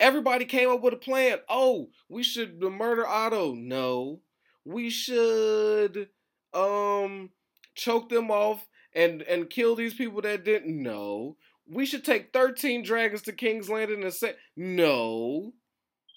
[0.00, 1.38] Everybody came up with a plan.
[1.48, 3.54] Oh, we should murder Otto.
[3.54, 4.20] No.
[4.64, 6.08] We should
[6.54, 7.30] um
[7.74, 11.36] choke them off and and kill these people that didn't know.
[11.70, 15.52] We should take 13 dragons to King's Landing and say no.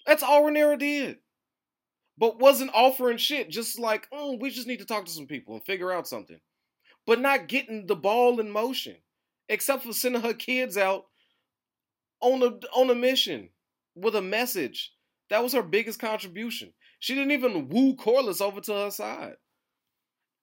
[0.05, 1.17] That's all Rhaenyra did.
[2.21, 5.55] But wasn't offering shit, just like, oh, we just need to talk to some people
[5.55, 6.39] and figure out something.
[7.07, 8.97] But not getting the ball in motion.
[9.49, 11.05] Except for sending her kids out
[12.21, 13.49] on a on a mission
[13.95, 14.93] with a message.
[15.31, 16.73] That was her biggest contribution.
[16.99, 19.37] She didn't even woo Corlys over to her side.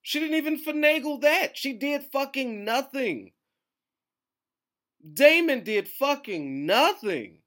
[0.01, 1.57] She didn't even finagle that.
[1.57, 3.31] She did fucking nothing.
[5.13, 7.39] Daemon did fucking nothing.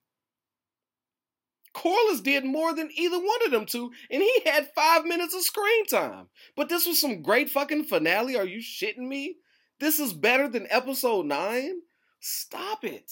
[1.75, 5.43] Corlys did more than either one of them two, and he had five minutes of
[5.43, 6.29] screen time.
[6.57, 8.37] But this was some great fucking finale.
[8.37, 9.37] Are you shitting me?
[9.81, 11.81] This is better than episode nine?
[12.21, 13.11] Stop it.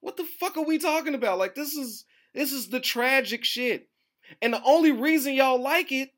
[0.00, 1.38] What the fuck are we talking about?
[1.38, 2.04] Like, this is
[2.34, 3.88] this is the tragic shit.
[4.42, 6.10] And the only reason y'all like it,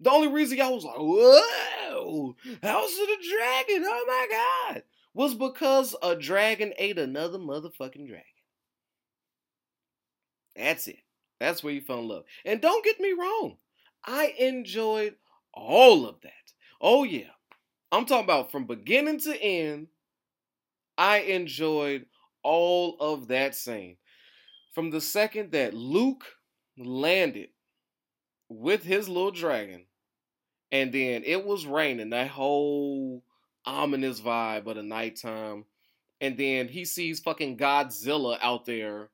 [0.00, 5.34] the only reason y'all was like, whoa, House of the Dragon, oh my God, was
[5.34, 8.33] because a dragon ate another motherfucking dragon.
[10.56, 10.98] That's it.
[11.40, 12.24] That's where you fell in love.
[12.44, 13.56] And don't get me wrong,
[14.04, 15.16] I enjoyed
[15.52, 16.32] all of that.
[16.80, 17.30] Oh, yeah.
[17.90, 19.88] I'm talking about from beginning to end,
[20.98, 22.06] I enjoyed
[22.42, 23.96] all of that scene.
[24.74, 26.24] From the second that Luke
[26.76, 27.48] landed
[28.48, 29.86] with his little dragon,
[30.72, 33.22] and then it was raining, that whole
[33.64, 35.64] ominous vibe of the nighttime,
[36.20, 39.10] and then he sees fucking Godzilla out there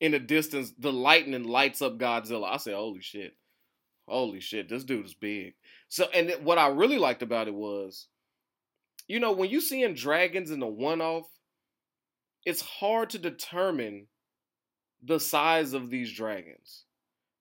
[0.00, 0.72] in the distance.
[0.78, 2.52] The lightning lights up Godzilla.
[2.52, 3.36] I said, "Holy shit,
[4.06, 5.54] holy shit, this dude is big."
[5.88, 8.08] So, and what I really liked about it was,
[9.06, 11.26] you know, when you seeing dragons in the one-off,
[12.44, 14.06] it's hard to determine
[15.02, 16.84] the size of these dragons,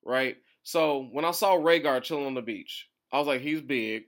[0.03, 0.37] right?
[0.63, 4.03] So when I saw Vhagar chilling on the beach, I was like, he's big,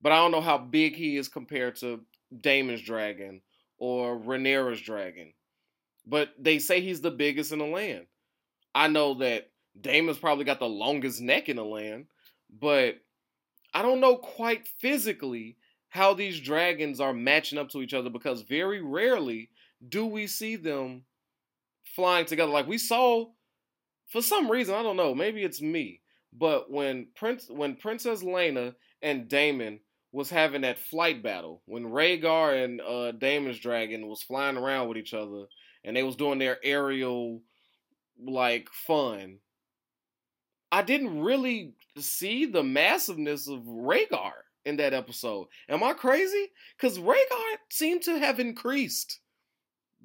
[0.00, 2.00] but I don't know how big he is compared to
[2.40, 3.42] Daemon's dragon
[3.78, 5.32] or Rhaenyra's dragon.
[6.06, 8.06] But they say he's the biggest in the land.
[8.74, 12.06] I know that Daemon's probably got the longest neck in the land,
[12.60, 12.96] but
[13.72, 15.56] I don't know quite physically
[15.88, 19.50] how these dragons are matching up to each other because very rarely
[19.88, 21.04] do we see them
[21.84, 22.50] flying together.
[22.50, 23.26] Like we saw,
[24.08, 26.00] for some reason, I don't know, maybe it's me,
[26.32, 29.80] but when Prince, when Princess Laena and Daemon
[30.12, 34.98] was having that flight battle, when Vhagar and uh, Daemon's dragon was flying around with
[34.98, 35.44] each other,
[35.84, 37.42] and they was doing their aerial
[38.22, 39.38] like fun.
[40.72, 44.32] I didn't really see the massiveness of Vhagar
[44.64, 45.46] in that episode.
[45.68, 46.48] Am I crazy?
[46.76, 49.20] Because Vhagar seemed to have increased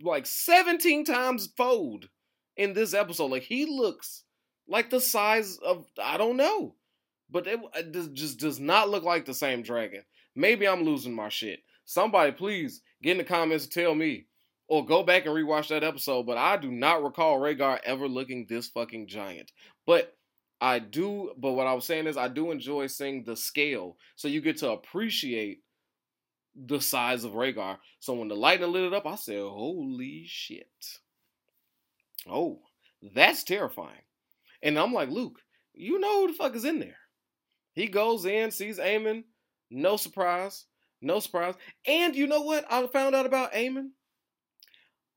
[0.01, 2.09] like 17 times fold
[2.55, 3.31] in this episode.
[3.31, 4.23] Like he looks
[4.67, 6.75] like the size of I don't know,
[7.29, 10.03] but it, uh, it just does not look like the same dragon.
[10.35, 11.61] Maybe I'm losing my shit.
[11.85, 14.27] Somebody please get in the comments and tell me,
[14.69, 16.25] or go back and rewatch that episode.
[16.25, 19.51] But I do not recall Vhagar ever looking this fucking giant.
[19.85, 20.15] But
[20.61, 21.33] I do.
[21.37, 24.57] But what I was saying is, I do enjoy seeing the scale, so you get
[24.57, 25.63] to appreciate
[26.55, 27.77] the size of Vhagar.
[27.99, 30.67] So when the lightning lit it up, I said, "Holy shit!
[32.29, 32.61] Oh,
[33.01, 34.03] that's terrifying."
[34.61, 35.39] And I'm like, Luke,
[35.73, 36.97] you know who the fuck is in there?
[37.73, 39.23] He goes in, sees Aemon,
[39.71, 40.65] no surprise,
[41.01, 41.55] no surprise.
[41.87, 43.91] And you know what I found out about Aemon?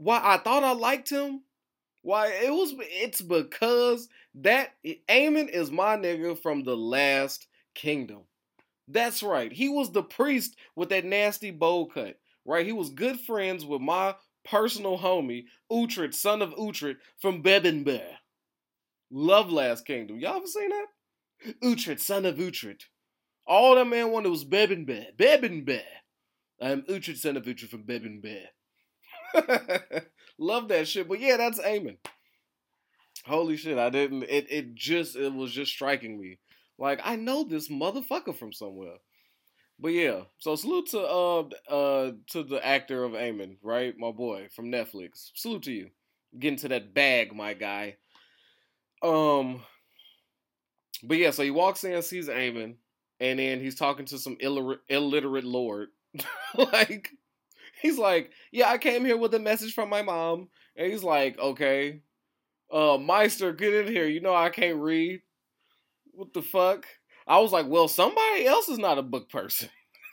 [0.03, 1.43] Why I thought I liked him?
[2.03, 2.75] Why it was?
[2.79, 4.71] It's because that
[5.09, 8.23] Aemon is my nigga from the last kingdom.
[8.89, 9.53] That's right.
[9.53, 12.19] He was the priest with that nasty bowl cut.
[12.45, 12.67] Right?
[12.67, 18.03] He was good friends with my personal homie, Uhtred, son of Uhtred from Bebbanburg.
[19.13, 20.19] Love Last Kingdom.
[20.19, 20.87] Y'all ever seen that?
[21.63, 22.81] Uhtred, son of Uhtred.
[23.47, 25.17] All that man wanted was Bebbanburg.
[25.17, 25.83] Bebbanburg.
[26.61, 28.47] I'm Uhtred, son of Uhtred from Bebbanburg.
[30.39, 31.09] Love that shit.
[31.09, 31.99] But yeah, that's Aemon.
[33.27, 36.39] Holy shit, I didn't it it just it was just striking me.
[36.79, 38.97] Like I know this motherfucker from somewhere.
[39.79, 43.95] But yeah, so salute to uh uh to the actor of Aemon, right?
[43.97, 45.31] My boy from Netflix.
[45.35, 45.91] Salute to you.
[46.39, 47.97] Get into that bag, my guy.
[49.03, 49.63] Um
[51.05, 52.77] but yeah, so he walks in, sees Aemon,
[53.21, 55.89] and then he's talking to some illiterate lord.
[56.57, 57.11] like
[57.83, 61.39] he's like, "Yeah, I came here with a message from my mom." And he's like,
[61.39, 62.03] "Okay,
[62.73, 64.07] uh, Maester, get in here.
[64.07, 65.23] You know I can't read.
[66.13, 66.87] What the fuck?"
[67.27, 69.71] I was like, "Well, somebody else is not a book person."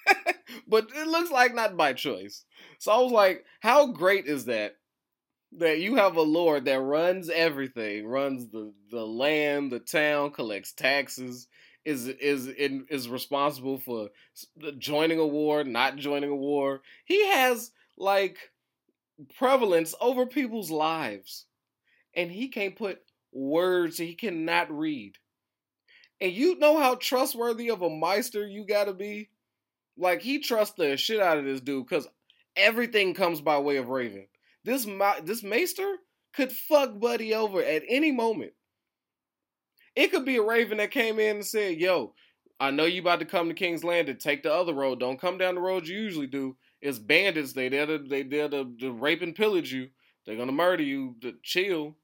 [0.67, 2.45] but it looks like not by choice.
[2.79, 4.75] So I was like, how great is that?
[5.57, 10.73] That you have a lord that runs everything, runs the, the land, the town, collects
[10.73, 11.47] taxes,
[11.85, 14.09] is is in, is responsible for
[14.77, 16.81] joining a war, not joining a war.
[17.05, 18.37] He has like
[19.37, 21.45] prevalence over people's lives,
[22.15, 22.99] and he can't put
[23.31, 23.97] words.
[23.97, 25.17] He cannot read.
[26.21, 29.29] And you know how trustworthy of a maester you gotta be.
[29.97, 32.07] Like he trusts the shit out of this dude because
[32.55, 34.27] everything comes by way of Raven.
[34.63, 34.87] This
[35.23, 35.97] this Maester
[36.33, 38.53] could fuck Buddy over at any moment.
[39.99, 42.13] It could be a Raven that came in and said, "Yo,
[42.57, 44.15] I know you about to come to King's Landing.
[44.15, 45.01] Take the other road.
[45.01, 46.55] Don't come down the road you usually do.
[46.81, 47.51] It's bandits.
[47.51, 49.89] They there to they there to, to rape and pillage you.
[50.25, 51.17] They're gonna murder you.
[51.19, 51.97] To chill.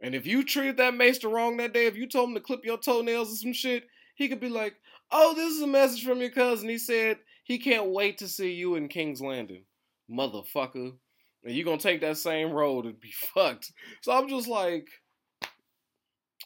[0.00, 2.64] And if you treated that maester wrong that day, if you told him to clip
[2.64, 3.84] your toenails or some shit,
[4.16, 4.74] he could be like,
[5.12, 6.68] "Oh, this is a message from your cousin.
[6.68, 9.66] He said he can't wait to see you in King's Landing,
[10.10, 10.98] motherfucker."
[11.44, 13.70] And you gonna take that same road and be fucked.
[14.02, 14.88] So I'm just like,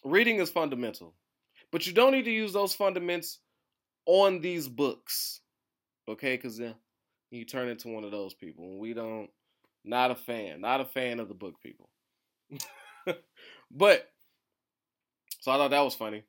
[0.04, 1.14] reading is fundamental,
[1.72, 3.38] but you don't need to use those fundamentals
[4.06, 5.40] on these books,
[6.08, 6.36] okay?
[6.36, 6.74] Because then
[7.30, 9.28] you turn into one of those people, we don't.
[9.86, 10.62] Not a fan.
[10.62, 11.90] Not a fan of the book people.
[13.70, 14.08] but
[15.40, 16.22] so I thought that was funny,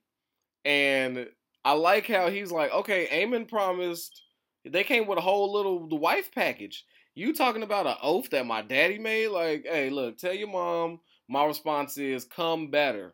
[0.66, 1.28] and
[1.64, 4.22] I like how he's like, okay, Aemon promised.
[4.66, 6.84] They came with a whole little the wife package.
[7.14, 9.30] You talking about an oath that my daddy made?
[9.30, 11.00] Like, hey, look, tell your mom.
[11.30, 13.14] My response is, come better.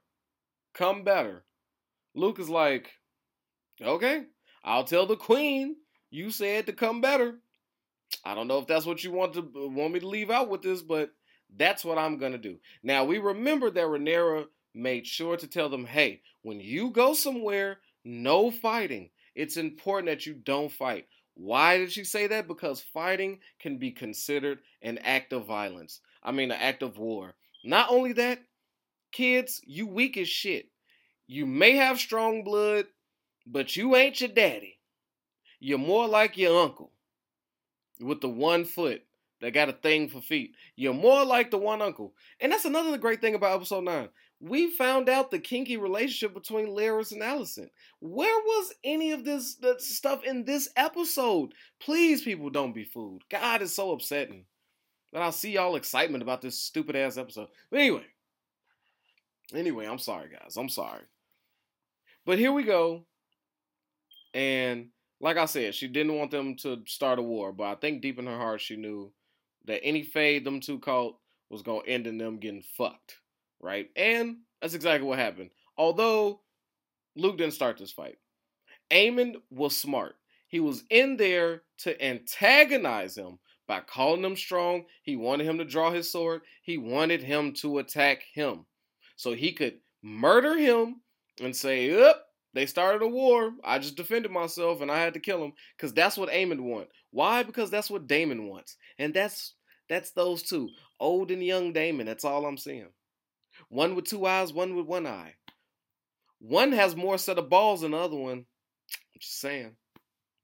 [0.73, 1.43] Come better.
[2.13, 2.91] Luke is like,
[3.81, 4.25] okay,
[4.63, 5.75] I'll tell the queen
[6.09, 7.39] you said to come better.
[8.25, 10.49] I don't know if that's what you want to uh, want me to leave out
[10.49, 11.11] with this, but
[11.57, 12.57] that's what I'm gonna do.
[12.83, 17.79] Now we remember that Rhaenyra made sure to tell them, hey, when you go somewhere,
[18.03, 19.09] no fighting.
[19.35, 21.07] It's important that you don't fight.
[21.35, 22.47] Why did she say that?
[22.47, 26.01] Because fighting can be considered an act of violence.
[26.21, 27.33] I mean, an act of war.
[27.63, 28.39] Not only that,
[29.11, 30.67] kids, you weak as shit.
[31.27, 32.85] You may have strong blood,
[33.45, 34.79] but you ain't your daddy.
[35.59, 36.91] You're more like your uncle
[37.99, 39.03] with the one foot
[39.41, 40.55] that got a thing for feet.
[40.75, 42.13] You're more like the one uncle.
[42.39, 44.09] And that's another great thing about episode 9.
[44.39, 47.69] We found out the kinky relationship between Larys and Alicent.
[47.99, 51.53] Where was any of this stuff in this episode?
[51.79, 53.23] Please, people, don't be fooled.
[53.29, 54.45] God is so upsetting.
[55.13, 57.49] But I'll see y'all excitement about this stupid ass episode.
[57.69, 58.05] But anyway.
[59.53, 60.57] Anyway, I'm sorry, guys.
[60.57, 61.03] I'm sorry.
[62.25, 63.05] But here we go.
[64.33, 64.89] And
[65.19, 68.19] like I said, she didn't want them to start a war, but I think deep
[68.19, 69.11] in her heart she knew
[69.65, 71.17] that any fade them two caught
[71.49, 73.17] was gonna end in them getting fucked,
[73.59, 73.89] right?
[73.95, 75.51] And that's exactly what happened.
[75.77, 76.41] Although
[77.15, 78.17] Luke didn't start this fight,
[78.89, 80.15] Aemon was smart.
[80.47, 84.85] He was in there to antagonize him by calling him strong.
[85.03, 86.41] He wanted him to draw his sword.
[86.61, 88.65] He wanted him to attack him,
[89.21, 90.99] so he could murder him
[91.39, 93.53] and say, "Up, they started a war.
[93.63, 96.87] I just defended myself and I had to kill him because that's what Aemon want.
[97.11, 97.43] Why?
[97.43, 99.53] Because that's what Daemon wants, and that's
[99.89, 100.69] that's those two,
[100.99, 102.07] old and young Daemon.
[102.07, 102.89] That's all I'm seeing.
[103.69, 105.35] One with two eyes, one with one eye.
[106.39, 108.39] One has more set of balls than the other one.
[108.39, 109.75] I'm just saying.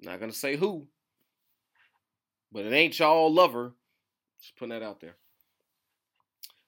[0.03, 0.88] I'm not gonna say who,
[2.51, 3.73] but it ain't y'all lover.
[4.39, 5.15] Just putting that out there.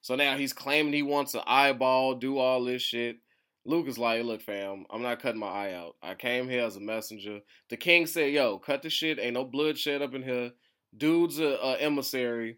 [0.02, 3.18] So now he's claiming he wants an eyeball, do all this shit.
[3.66, 5.96] Luke is like, look, fam, I'm not cutting my eye out.
[6.02, 7.40] I came here as a messenger.
[7.70, 9.20] The king said, yo, cut the shit.
[9.20, 10.52] Ain't no bloodshed up in here.
[10.96, 12.58] Dude's a, a emissary.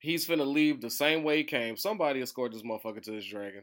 [0.00, 1.76] He's finna leave the same way he came.
[1.76, 3.62] Somebody escort this motherfucker to this dragon.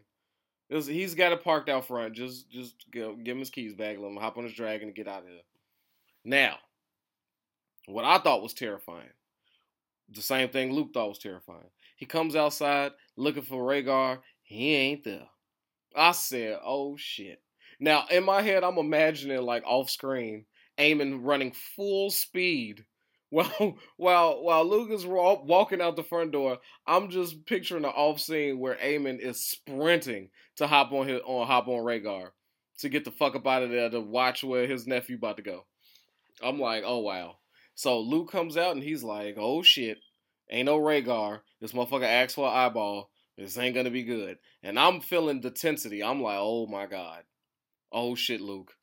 [0.70, 2.14] Was, he's got it parked out front.
[2.14, 3.98] Just just give, give him his keys back.
[3.98, 5.42] Let him hop on his dragon and get out of here.
[6.24, 6.58] Now,
[7.88, 9.10] what I thought was terrifying,
[10.10, 11.70] the same thing Luke thought was terrifying.
[11.96, 14.20] He comes outside looking for Vhagar.
[14.43, 15.28] He ain't there.
[15.96, 17.41] I said, oh shit.
[17.80, 20.46] Now, in my head, I'm imagining like off screen,
[20.78, 22.86] Aemon running full speed
[23.30, 26.60] while while while Luke is walking out the front door.
[26.86, 31.48] I'm just picturing the off scene where Aemon is sprinting to hop on his on
[31.48, 32.30] hop on Vhagar
[32.80, 35.43] to get the fuck up out of there to watch where his nephew about to
[35.43, 35.66] go.
[36.41, 37.38] I'm like, oh wow.
[37.74, 39.98] So Luke comes out and he's like, oh shit,
[40.50, 41.41] ain't no Vhagar.
[41.62, 43.10] This motherfucker asked for an eyeball.
[43.38, 44.38] This ain't gonna be good.
[44.64, 46.04] And I'm feeling the tensity.
[46.04, 47.24] I'm like, oh my God.
[47.91, 48.74] Oh shit, Luke.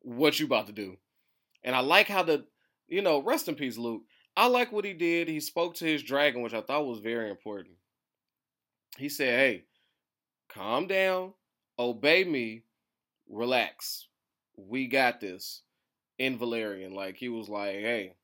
[0.00, 0.96] What you about to do?
[1.62, 2.46] And I like how the,
[2.88, 4.02] you know, rest in peace, Luke.
[4.36, 5.28] I like what he did.
[5.28, 7.76] He spoke to his dragon, which I thought was very important.
[8.98, 9.64] He said, hey,
[10.48, 11.34] calm down,
[11.78, 12.64] obey me,
[13.28, 14.08] relax.
[14.56, 15.62] We got this
[16.18, 18.14] in Valyrian, Like, he was like, hey,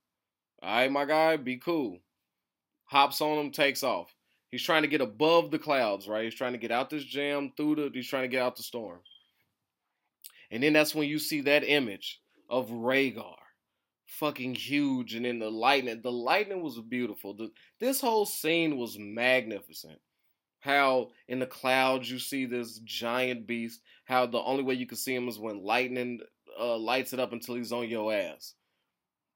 [0.63, 1.99] all right, my guy, be cool.
[2.89, 4.15] Hops on him, takes off.
[4.51, 6.25] He's trying to get above the clouds, right?
[6.25, 7.91] He's trying to get out this jam through the.
[7.93, 9.01] He's trying to get out the storm.
[10.51, 13.37] And then that's when you see that image of Vhagar,
[14.07, 16.01] fucking huge, and then the lightning.
[16.03, 17.35] The lightning was beautiful.
[17.35, 20.01] The, this whole scene was magnificent.
[20.61, 23.83] How in the clouds you see this giant beast.
[24.07, 26.21] How the only way you can see him is when lightning
[26.59, 28.55] uh, lights it up until he's on your ass.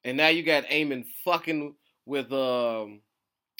[0.05, 1.75] And now you got Aemon fucking
[2.07, 3.03] with um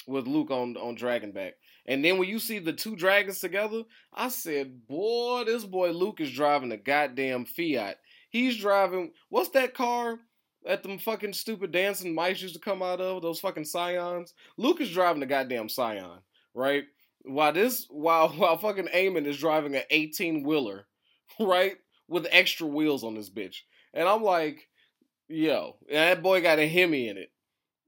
[0.07, 1.53] with Luke on on Dragonback.
[1.85, 3.83] And then when you see the two dragons together,
[4.13, 7.97] I said, boy, this boy Luke is driving a goddamn Fiat.
[8.29, 10.19] He's driving what's that car
[10.65, 13.21] that them fucking stupid dancing mice used to come out of?
[13.21, 14.33] Those fucking scions.
[14.57, 16.19] Luke is driving a goddamn scion,
[16.53, 16.85] right?
[17.23, 20.87] While this while while fucking Aemon is driving an 18 wheeler,
[21.39, 21.75] right?
[22.07, 23.57] With extra wheels on this bitch.
[23.93, 24.67] And I'm like,
[25.27, 27.31] yo, that boy got a Hemi in it.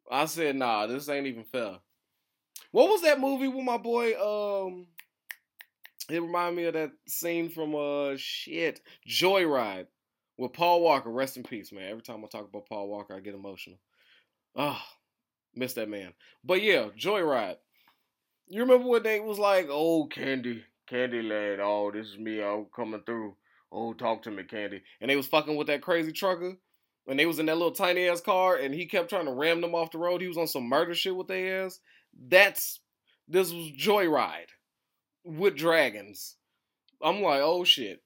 [0.09, 1.77] I said, nah, this ain't even fair.
[2.71, 4.13] What was that movie with my boy?
[4.19, 4.87] Um,
[6.09, 9.87] it reminded me of that scene from uh shit Joyride
[10.37, 11.09] with Paul Walker.
[11.09, 11.89] Rest in peace, man.
[11.89, 13.79] Every time I talk about Paul Walker, I get emotional.
[14.55, 14.97] Ah, oh,
[15.55, 16.13] miss that man.
[16.43, 17.57] But yeah, Joyride.
[18.47, 21.61] You remember when they was like, "Oh, Candy, Candy Land.
[21.61, 22.43] Oh, this is me.
[22.43, 23.35] I'm coming through.
[23.71, 26.57] Oh, talk to me, Candy." And they was fucking with that crazy trucker.
[27.07, 29.61] And they was in that little tiny ass car, and he kept trying to ram
[29.61, 30.21] them off the road.
[30.21, 31.79] He was on some murder shit with their ass.
[32.15, 32.79] That's
[33.27, 34.49] this was Joyride
[35.23, 36.35] with dragons.
[37.01, 38.01] I'm like, oh shit.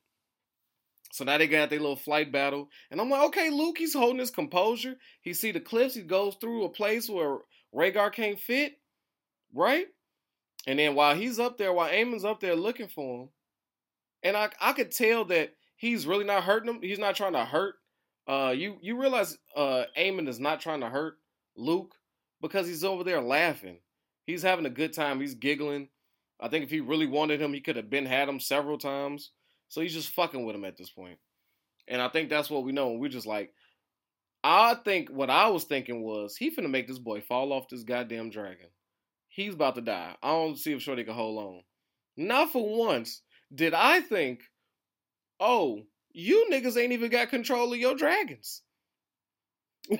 [1.11, 4.19] So now they got their little flight battle, and I'm like, okay, Luke, he's holding
[4.19, 4.95] his composure.
[5.21, 5.95] He see the cliffs.
[5.95, 7.39] He goes through a place where
[7.73, 8.73] Vhagar can't fit,
[9.53, 9.87] right?
[10.67, 13.29] And then while he's up there, while Aemon's up there looking for him,
[14.23, 16.81] and I I could tell that he's really not hurting him.
[16.81, 17.75] He's not trying to hurt.
[18.27, 21.15] Uh, you you realize uh Aemon is not trying to hurt
[21.55, 21.95] Luke
[22.41, 23.79] because he's over there laughing.
[24.29, 25.19] He's having a good time.
[25.19, 25.89] He's giggling.
[26.39, 29.31] I think if he really wanted him, he could have been had him several times.
[29.69, 31.17] So he's just fucking with him at this point.
[31.87, 32.91] And I think that's what we know.
[32.91, 33.51] we're just like,
[34.43, 37.81] I think what I was thinking was he finna make this boy fall off this
[37.81, 38.67] goddamn dragon.
[39.29, 40.15] He's about to die.
[40.21, 41.63] I don't see if Shorty can hold on.
[42.15, 44.41] Not for once did I think,
[45.39, 48.61] oh, you niggas ain't even got control of your dragons.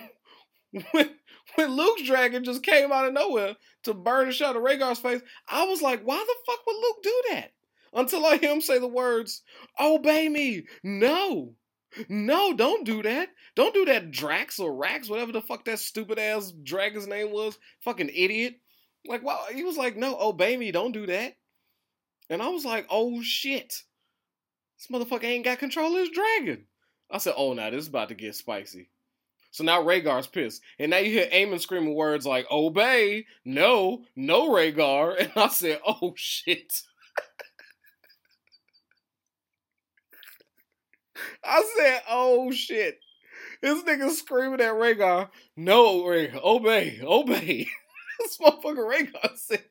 [1.60, 5.22] when Luke's dragon just came out of nowhere to burn and shot of Vhagar's face,
[5.47, 7.51] I was like, why the fuck would Luke do that?
[7.93, 9.41] Until I hear him say the words,
[9.80, 10.66] obey me.
[10.84, 11.55] No.
[12.07, 13.30] No, don't do that.
[13.55, 17.57] Don't do that, Drax or Rax, whatever the fuck that stupid ass dragon's name was.
[17.82, 18.55] Fucking idiot.
[19.05, 21.34] Like, wow, he was like, no, obey me, don't do that.
[22.30, 23.74] And I was like, oh shit.
[24.78, 26.68] This motherfucker ain't got control of his dragon.
[27.12, 28.91] I said, oh, now this is about to get spicy.
[29.52, 30.62] So now Vhagar's pissed.
[30.78, 35.18] And now you hear Aemon screaming words like, obey, no, no Vhagar.
[35.20, 36.82] And I said, oh shit.
[41.43, 43.00] I said, oh shit.
[43.62, 47.68] This nigga screaming at Vhagar, no, Vhagar, obey, obey.
[48.20, 49.64] this motherfucker Vhagar said,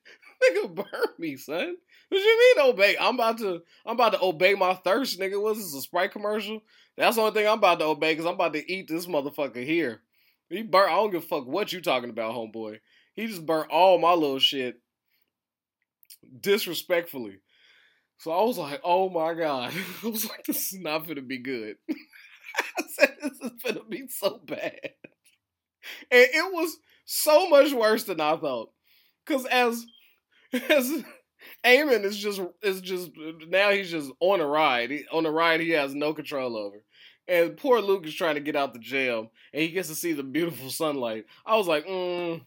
[0.42, 1.76] nigga, burn me, son.
[2.08, 2.96] What you mean obey?
[2.98, 5.40] I'm about to I'm about to obey my thirst, nigga.
[5.40, 6.62] Was this a Sprite commercial?
[6.96, 9.64] That's the only thing I'm about to obey because I'm about to eat this motherfucker
[9.64, 10.00] here.
[10.48, 10.90] He burnt.
[10.90, 12.78] I don't give a fuck what you talking about, homeboy.
[13.14, 14.80] He just burnt all my little shit
[16.40, 17.40] disrespectfully.
[18.18, 19.72] So I was like, oh my god.
[20.04, 21.76] I was like, this is not gonna be good.
[22.78, 24.92] I said this is gonna be so bad.
[26.10, 28.70] And it was so much worse than I thought.
[29.26, 29.86] Cause as
[30.52, 31.04] as
[31.64, 33.10] Aemon is just is just
[33.48, 34.90] now he's just on a ride.
[34.90, 36.82] He, on a ride he has no control over.
[37.26, 40.14] And poor Luke is trying to get out the jail, and he gets to see
[40.14, 41.26] the beautiful sunlight.
[41.44, 42.40] I was like, mm,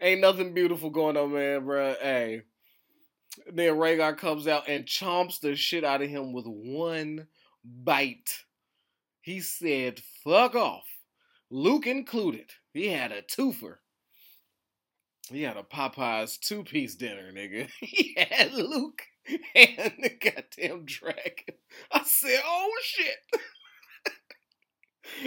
[0.00, 1.94] ain't nothing beautiful going on, man, bro.
[2.00, 2.42] Hey.
[3.52, 7.26] Then Vhagar comes out and chomps the shit out of him with one
[7.64, 8.44] bite.
[9.20, 10.86] He said, fuck off.
[11.50, 12.50] Luke included.
[12.72, 13.76] He had a twofer.
[15.28, 17.68] He had a Popeyes two piece dinner, nigga.
[17.80, 19.02] He had Luke
[19.54, 21.54] and the goddamn dragon.
[21.92, 23.16] I said, oh shit.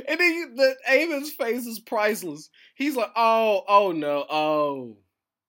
[0.08, 2.50] and then you, the Aemon's face is priceless.
[2.76, 4.98] He's like, oh, oh no, oh,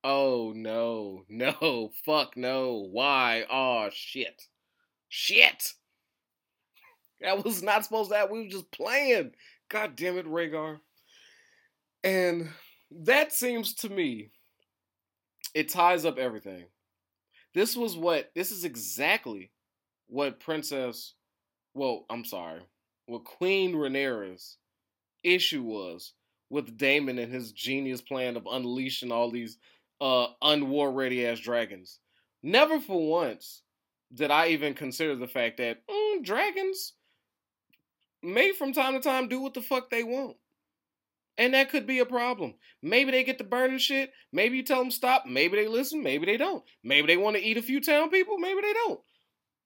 [0.05, 4.43] oh no, no, fuck no, why, oh shit,
[5.09, 5.73] shit.
[7.21, 8.33] That was not supposed to happen.
[8.33, 9.33] We were just playing.
[9.69, 10.81] God damn it, Vhagar.
[12.03, 12.49] And
[12.91, 14.31] that seems to me
[15.55, 16.65] it ties up everything.
[17.55, 19.51] This was what this is exactly
[20.09, 21.15] what Princess
[21.75, 22.61] well, I'm sorry,
[23.07, 24.59] what Queen Rhaenyra's
[25.23, 26.13] issue was
[26.51, 29.59] with Daemon and his genius plan of unleashing all these
[30.01, 31.99] uh unwar ready ass dragons.
[32.43, 33.63] Never for once
[34.15, 36.95] did I even consider the fact that mm, dragons
[38.23, 40.37] may from time to time do what the fuck they want.
[41.39, 42.55] And that could be a problem.
[42.83, 44.13] Maybe they get to burning shit.
[44.33, 45.25] Maybe you tell them stop.
[45.27, 46.03] Maybe they listen.
[46.03, 46.63] Maybe they don't.
[46.85, 48.39] Maybe they want to eat a few town people.
[48.39, 49.01] Maybe they don't.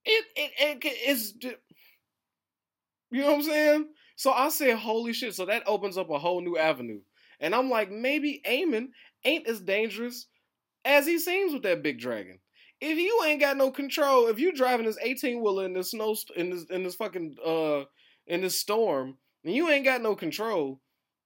[0.04, 1.34] It it, it it's
[3.10, 3.88] you know what I'm saying.
[4.16, 5.34] So I said, holy shit.
[5.34, 7.00] So that opens up a whole new avenue.
[7.40, 8.88] And I'm like, maybe Aemon
[9.24, 10.26] ain't as dangerous
[10.84, 12.38] as he seems with that big dragon.
[12.80, 16.14] If you ain't got no control, if you driving this 18 wheeler in this snow
[16.36, 17.84] in this in this fucking uh
[18.26, 20.80] in this storm, and you ain't got no control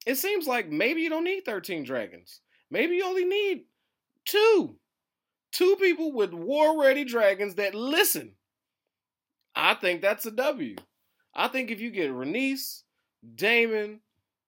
[0.07, 2.41] it seems like maybe you don't need 13 dragons.
[2.71, 3.65] Maybe you only need
[4.25, 4.77] two.
[5.53, 8.35] Two people with war ready dragons that listen.
[9.55, 10.77] I think that's a W.
[11.35, 12.83] I think if you get Rhaenys,
[13.35, 14.01] Daemon,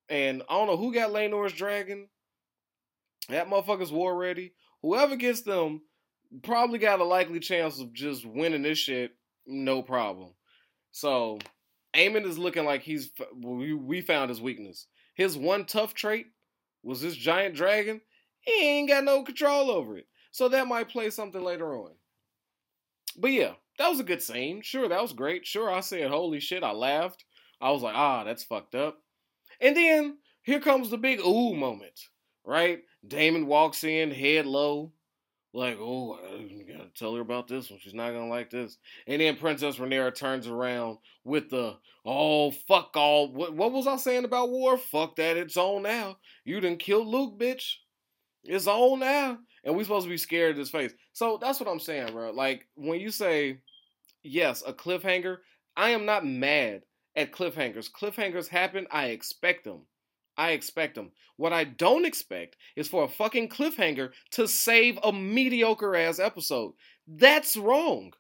[0.09, 2.09] and I don't know who got Laenor's dragon,
[3.29, 4.55] that motherfucker's war ready.
[4.83, 5.83] Whoever gets them
[6.43, 9.13] probably got a likely chance of just winning this shit,
[9.47, 10.31] no problem.
[10.93, 11.39] So,
[11.95, 13.11] Aemon is looking like he's
[13.43, 14.87] we found his weakness.
[15.15, 16.27] His one tough trait
[16.83, 18.01] was this giant dragon.
[18.41, 20.07] He ain't got no control over it.
[20.33, 21.93] So that might play something later on.
[23.17, 24.63] But yeah, that was a good scene.
[24.63, 25.47] Sure, that was great.
[25.47, 27.25] Sure, I said, holy shit, I laughed.
[27.61, 28.99] I was like, ah, that's fucked up.
[29.61, 32.09] And then here comes the big ooh moment,
[32.45, 32.81] right?
[33.07, 34.93] Daemon walks in, head low,
[35.55, 37.79] like, oh, I gotta tell her about this one.
[37.81, 38.79] She's not gonna like this.
[39.07, 43.33] And then Princess Rhaenyra turns around with the, oh, fuck all.
[43.33, 44.79] What, what was I saying about war?
[44.79, 46.17] Fuck that, it's on now.
[46.45, 47.75] You done killed Luke, bitch.
[48.45, 49.39] It's on now.
[49.65, 50.93] And we supposed to be scared of his face.
[51.13, 52.33] So that's what I'm saying, bro.
[52.33, 53.59] Like when you say
[54.23, 55.39] yes, a cliffhanger,
[55.77, 56.83] I am not mad
[57.15, 57.91] at cliffhangers.
[57.91, 59.83] Cliffhangers happen, I expect them.
[60.37, 61.13] I expect them.
[61.37, 66.73] What I don't expect is for a fucking cliffhanger to save a mediocre ass episode.
[67.07, 68.13] That's wrong.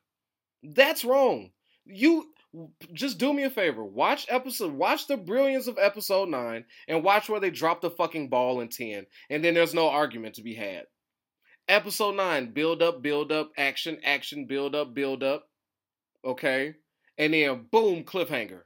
[0.62, 1.50] That's wrong.
[1.84, 2.26] You
[2.92, 3.84] just do me a favor.
[3.84, 8.28] Watch episode watch the brilliance of episode 9 and watch where they drop the fucking
[8.28, 10.84] ball in 10 and then there's no argument to be had.
[11.68, 15.48] Episode 9, build up, build up, action, action, build up, build up.
[16.24, 16.74] Okay?
[17.16, 18.62] And then boom, cliffhanger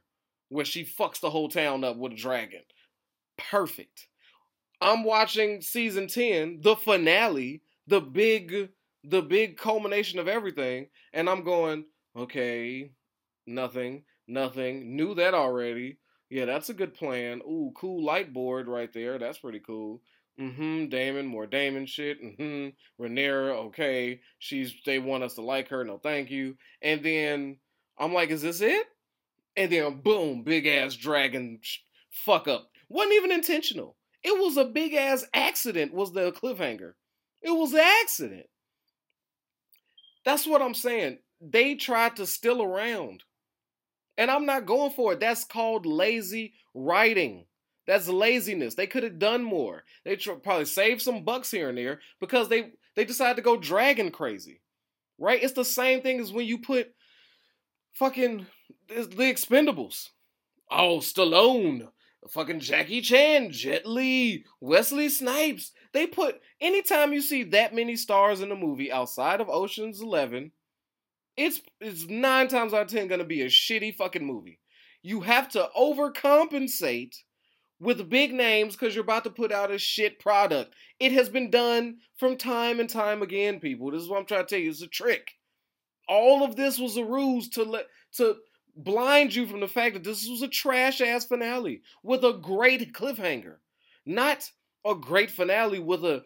[0.49, 2.61] where she fucks the whole town up with a dragon.
[3.37, 4.07] Perfect.
[4.81, 8.69] I'm watching season 10, the finale, the big
[9.03, 11.85] the big culmination of everything, and I'm going,
[12.15, 12.91] okay,
[13.45, 14.95] nothing, nothing.
[14.95, 15.97] Knew that already.
[16.29, 17.41] Yeah, that's a good plan.
[17.47, 19.17] Ooh, cool light board right there.
[19.17, 20.01] That's pretty cool.
[20.39, 20.89] Mm-hmm.
[20.89, 22.21] Daemon, more Daemon shit.
[22.21, 23.03] Mm-hmm.
[23.03, 24.19] Rhaenyra, okay.
[24.39, 25.83] She's they want us to like her.
[25.83, 26.57] No, thank you.
[26.81, 27.57] And then
[27.97, 28.87] I'm like, is this it?
[29.55, 31.59] And then boom, big ass dragon
[32.11, 32.69] fuck up.
[32.89, 33.95] Wasn't even intentional.
[34.23, 35.93] It was a big ass accident.
[35.93, 36.93] Was the cliffhanger?
[37.41, 38.47] It was an accident.
[40.25, 41.19] That's what I'm saying.
[41.39, 43.23] They tried to steal around.
[44.17, 45.19] And I'm not going for it.
[45.19, 47.45] That's called lazy writing.
[47.85, 48.75] That's laziness.
[48.75, 49.83] They could have done more.
[50.03, 53.55] They tr- probably saved some bucks here and there because they they decided to go
[53.55, 54.61] dragon crazy.
[55.19, 55.41] Right?
[55.41, 56.93] It's the same thing as when you put
[57.93, 58.45] fucking
[58.89, 60.09] the expendables.
[60.69, 61.87] Oh, Stallone,
[62.29, 65.71] fucking Jackie Chan, Jet Li, Wesley Snipes.
[65.93, 70.51] They put anytime you see that many stars in a movie outside of Ocean's Eleven,
[71.35, 74.59] it's it's nine times out of ten gonna be a shitty fucking movie.
[75.01, 77.15] You have to overcompensate
[77.79, 80.73] with big names because you're about to put out a shit product.
[80.99, 83.91] It has been done from time and time again, people.
[83.91, 84.69] This is what I'm trying to tell you.
[84.69, 85.31] It's a trick.
[86.09, 88.37] All of this was a ruse to let to
[88.77, 92.93] blind you from the fact that this was a trash ass finale with a great
[92.93, 93.55] cliffhanger,
[94.05, 94.51] not
[94.85, 96.23] a great finale with a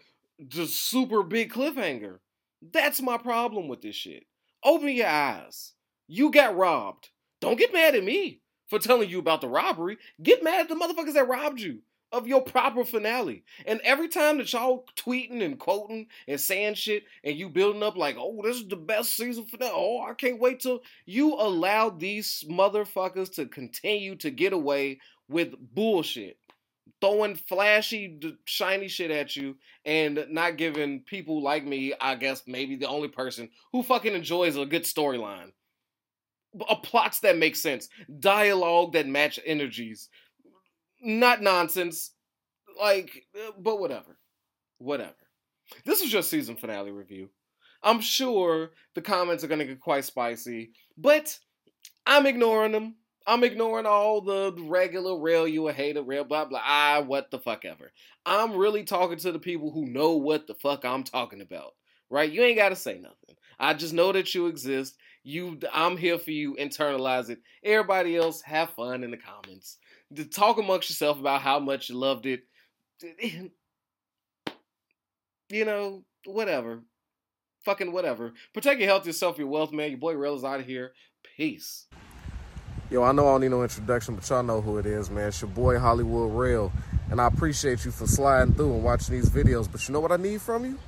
[0.48, 2.20] just super big cliffhanger.
[2.62, 4.26] That's my problem with this shit.
[4.64, 5.74] Open your eyes.
[6.08, 7.10] You got robbed.
[7.40, 9.98] Don't get mad at me for telling you about the robbery.
[10.22, 11.80] Get mad at the motherfuckers that robbed you
[12.12, 13.44] of your proper finale.
[13.66, 17.96] And every time that y'all tweeting and quoting and saying shit and you building up
[17.96, 19.72] like, oh, this is the best season finale.
[19.74, 25.00] Oh, I can't wait till you allow these motherfuckers to continue to get away
[25.30, 26.38] with bullshit.
[27.00, 29.56] Throwing flashy, shiny shit at you
[29.86, 34.56] and not giving people like me, I guess maybe the only person who fucking enjoys
[34.56, 35.52] a good storyline.
[36.70, 37.88] A plots that make sense,
[38.20, 40.10] dialogue that match energies,
[41.02, 42.12] not nonsense.
[42.80, 44.18] Like, uh, but whatever.
[44.78, 45.14] Whatever.
[45.86, 47.30] This was just season finale review.
[47.84, 51.38] I'm sure the comments are going to get quite spicy, but
[52.06, 52.96] I'm ignoring them.
[53.28, 56.62] I'm ignoring all the regular rail you a hater, rail blah blah.
[56.64, 57.92] Ah, what the fuck ever.
[58.26, 61.74] I'm really talking to the people who know what the fuck I'm talking about.
[62.10, 62.32] Right?
[62.32, 63.36] You ain't gotta say nothing.
[63.60, 64.98] I just know that you exist.
[65.24, 66.56] You I'm here for you.
[66.56, 67.40] Internalize it.
[67.64, 69.78] Everybody else have fun in the comments
[70.16, 72.42] to talk amongst yourself about how much you loved it.
[75.52, 76.82] You know, whatever.
[77.66, 78.32] Fucking whatever.
[78.54, 79.90] Protect your health, yourself, your wealth, man.
[79.90, 80.94] Your boy Rail is out of here.
[81.36, 81.88] Peace.
[82.90, 85.28] Yo, I know I don't need no introduction, but y'all know who it is, man.
[85.28, 86.72] It's your boy Hollywood Rail.
[87.10, 89.70] And I appreciate you for sliding through and watching these videos.
[89.70, 90.80] But you know what I need from you?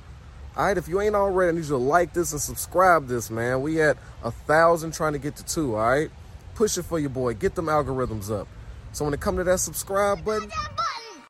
[0.56, 3.30] All right, if you ain't already, I need you to like this and subscribe this,
[3.30, 3.60] man.
[3.60, 6.10] We at a thousand trying to get to two, all right?
[6.54, 7.34] Push it for your boy.
[7.34, 8.48] Get them algorithms up.
[8.94, 10.48] So when it come to that subscribe button,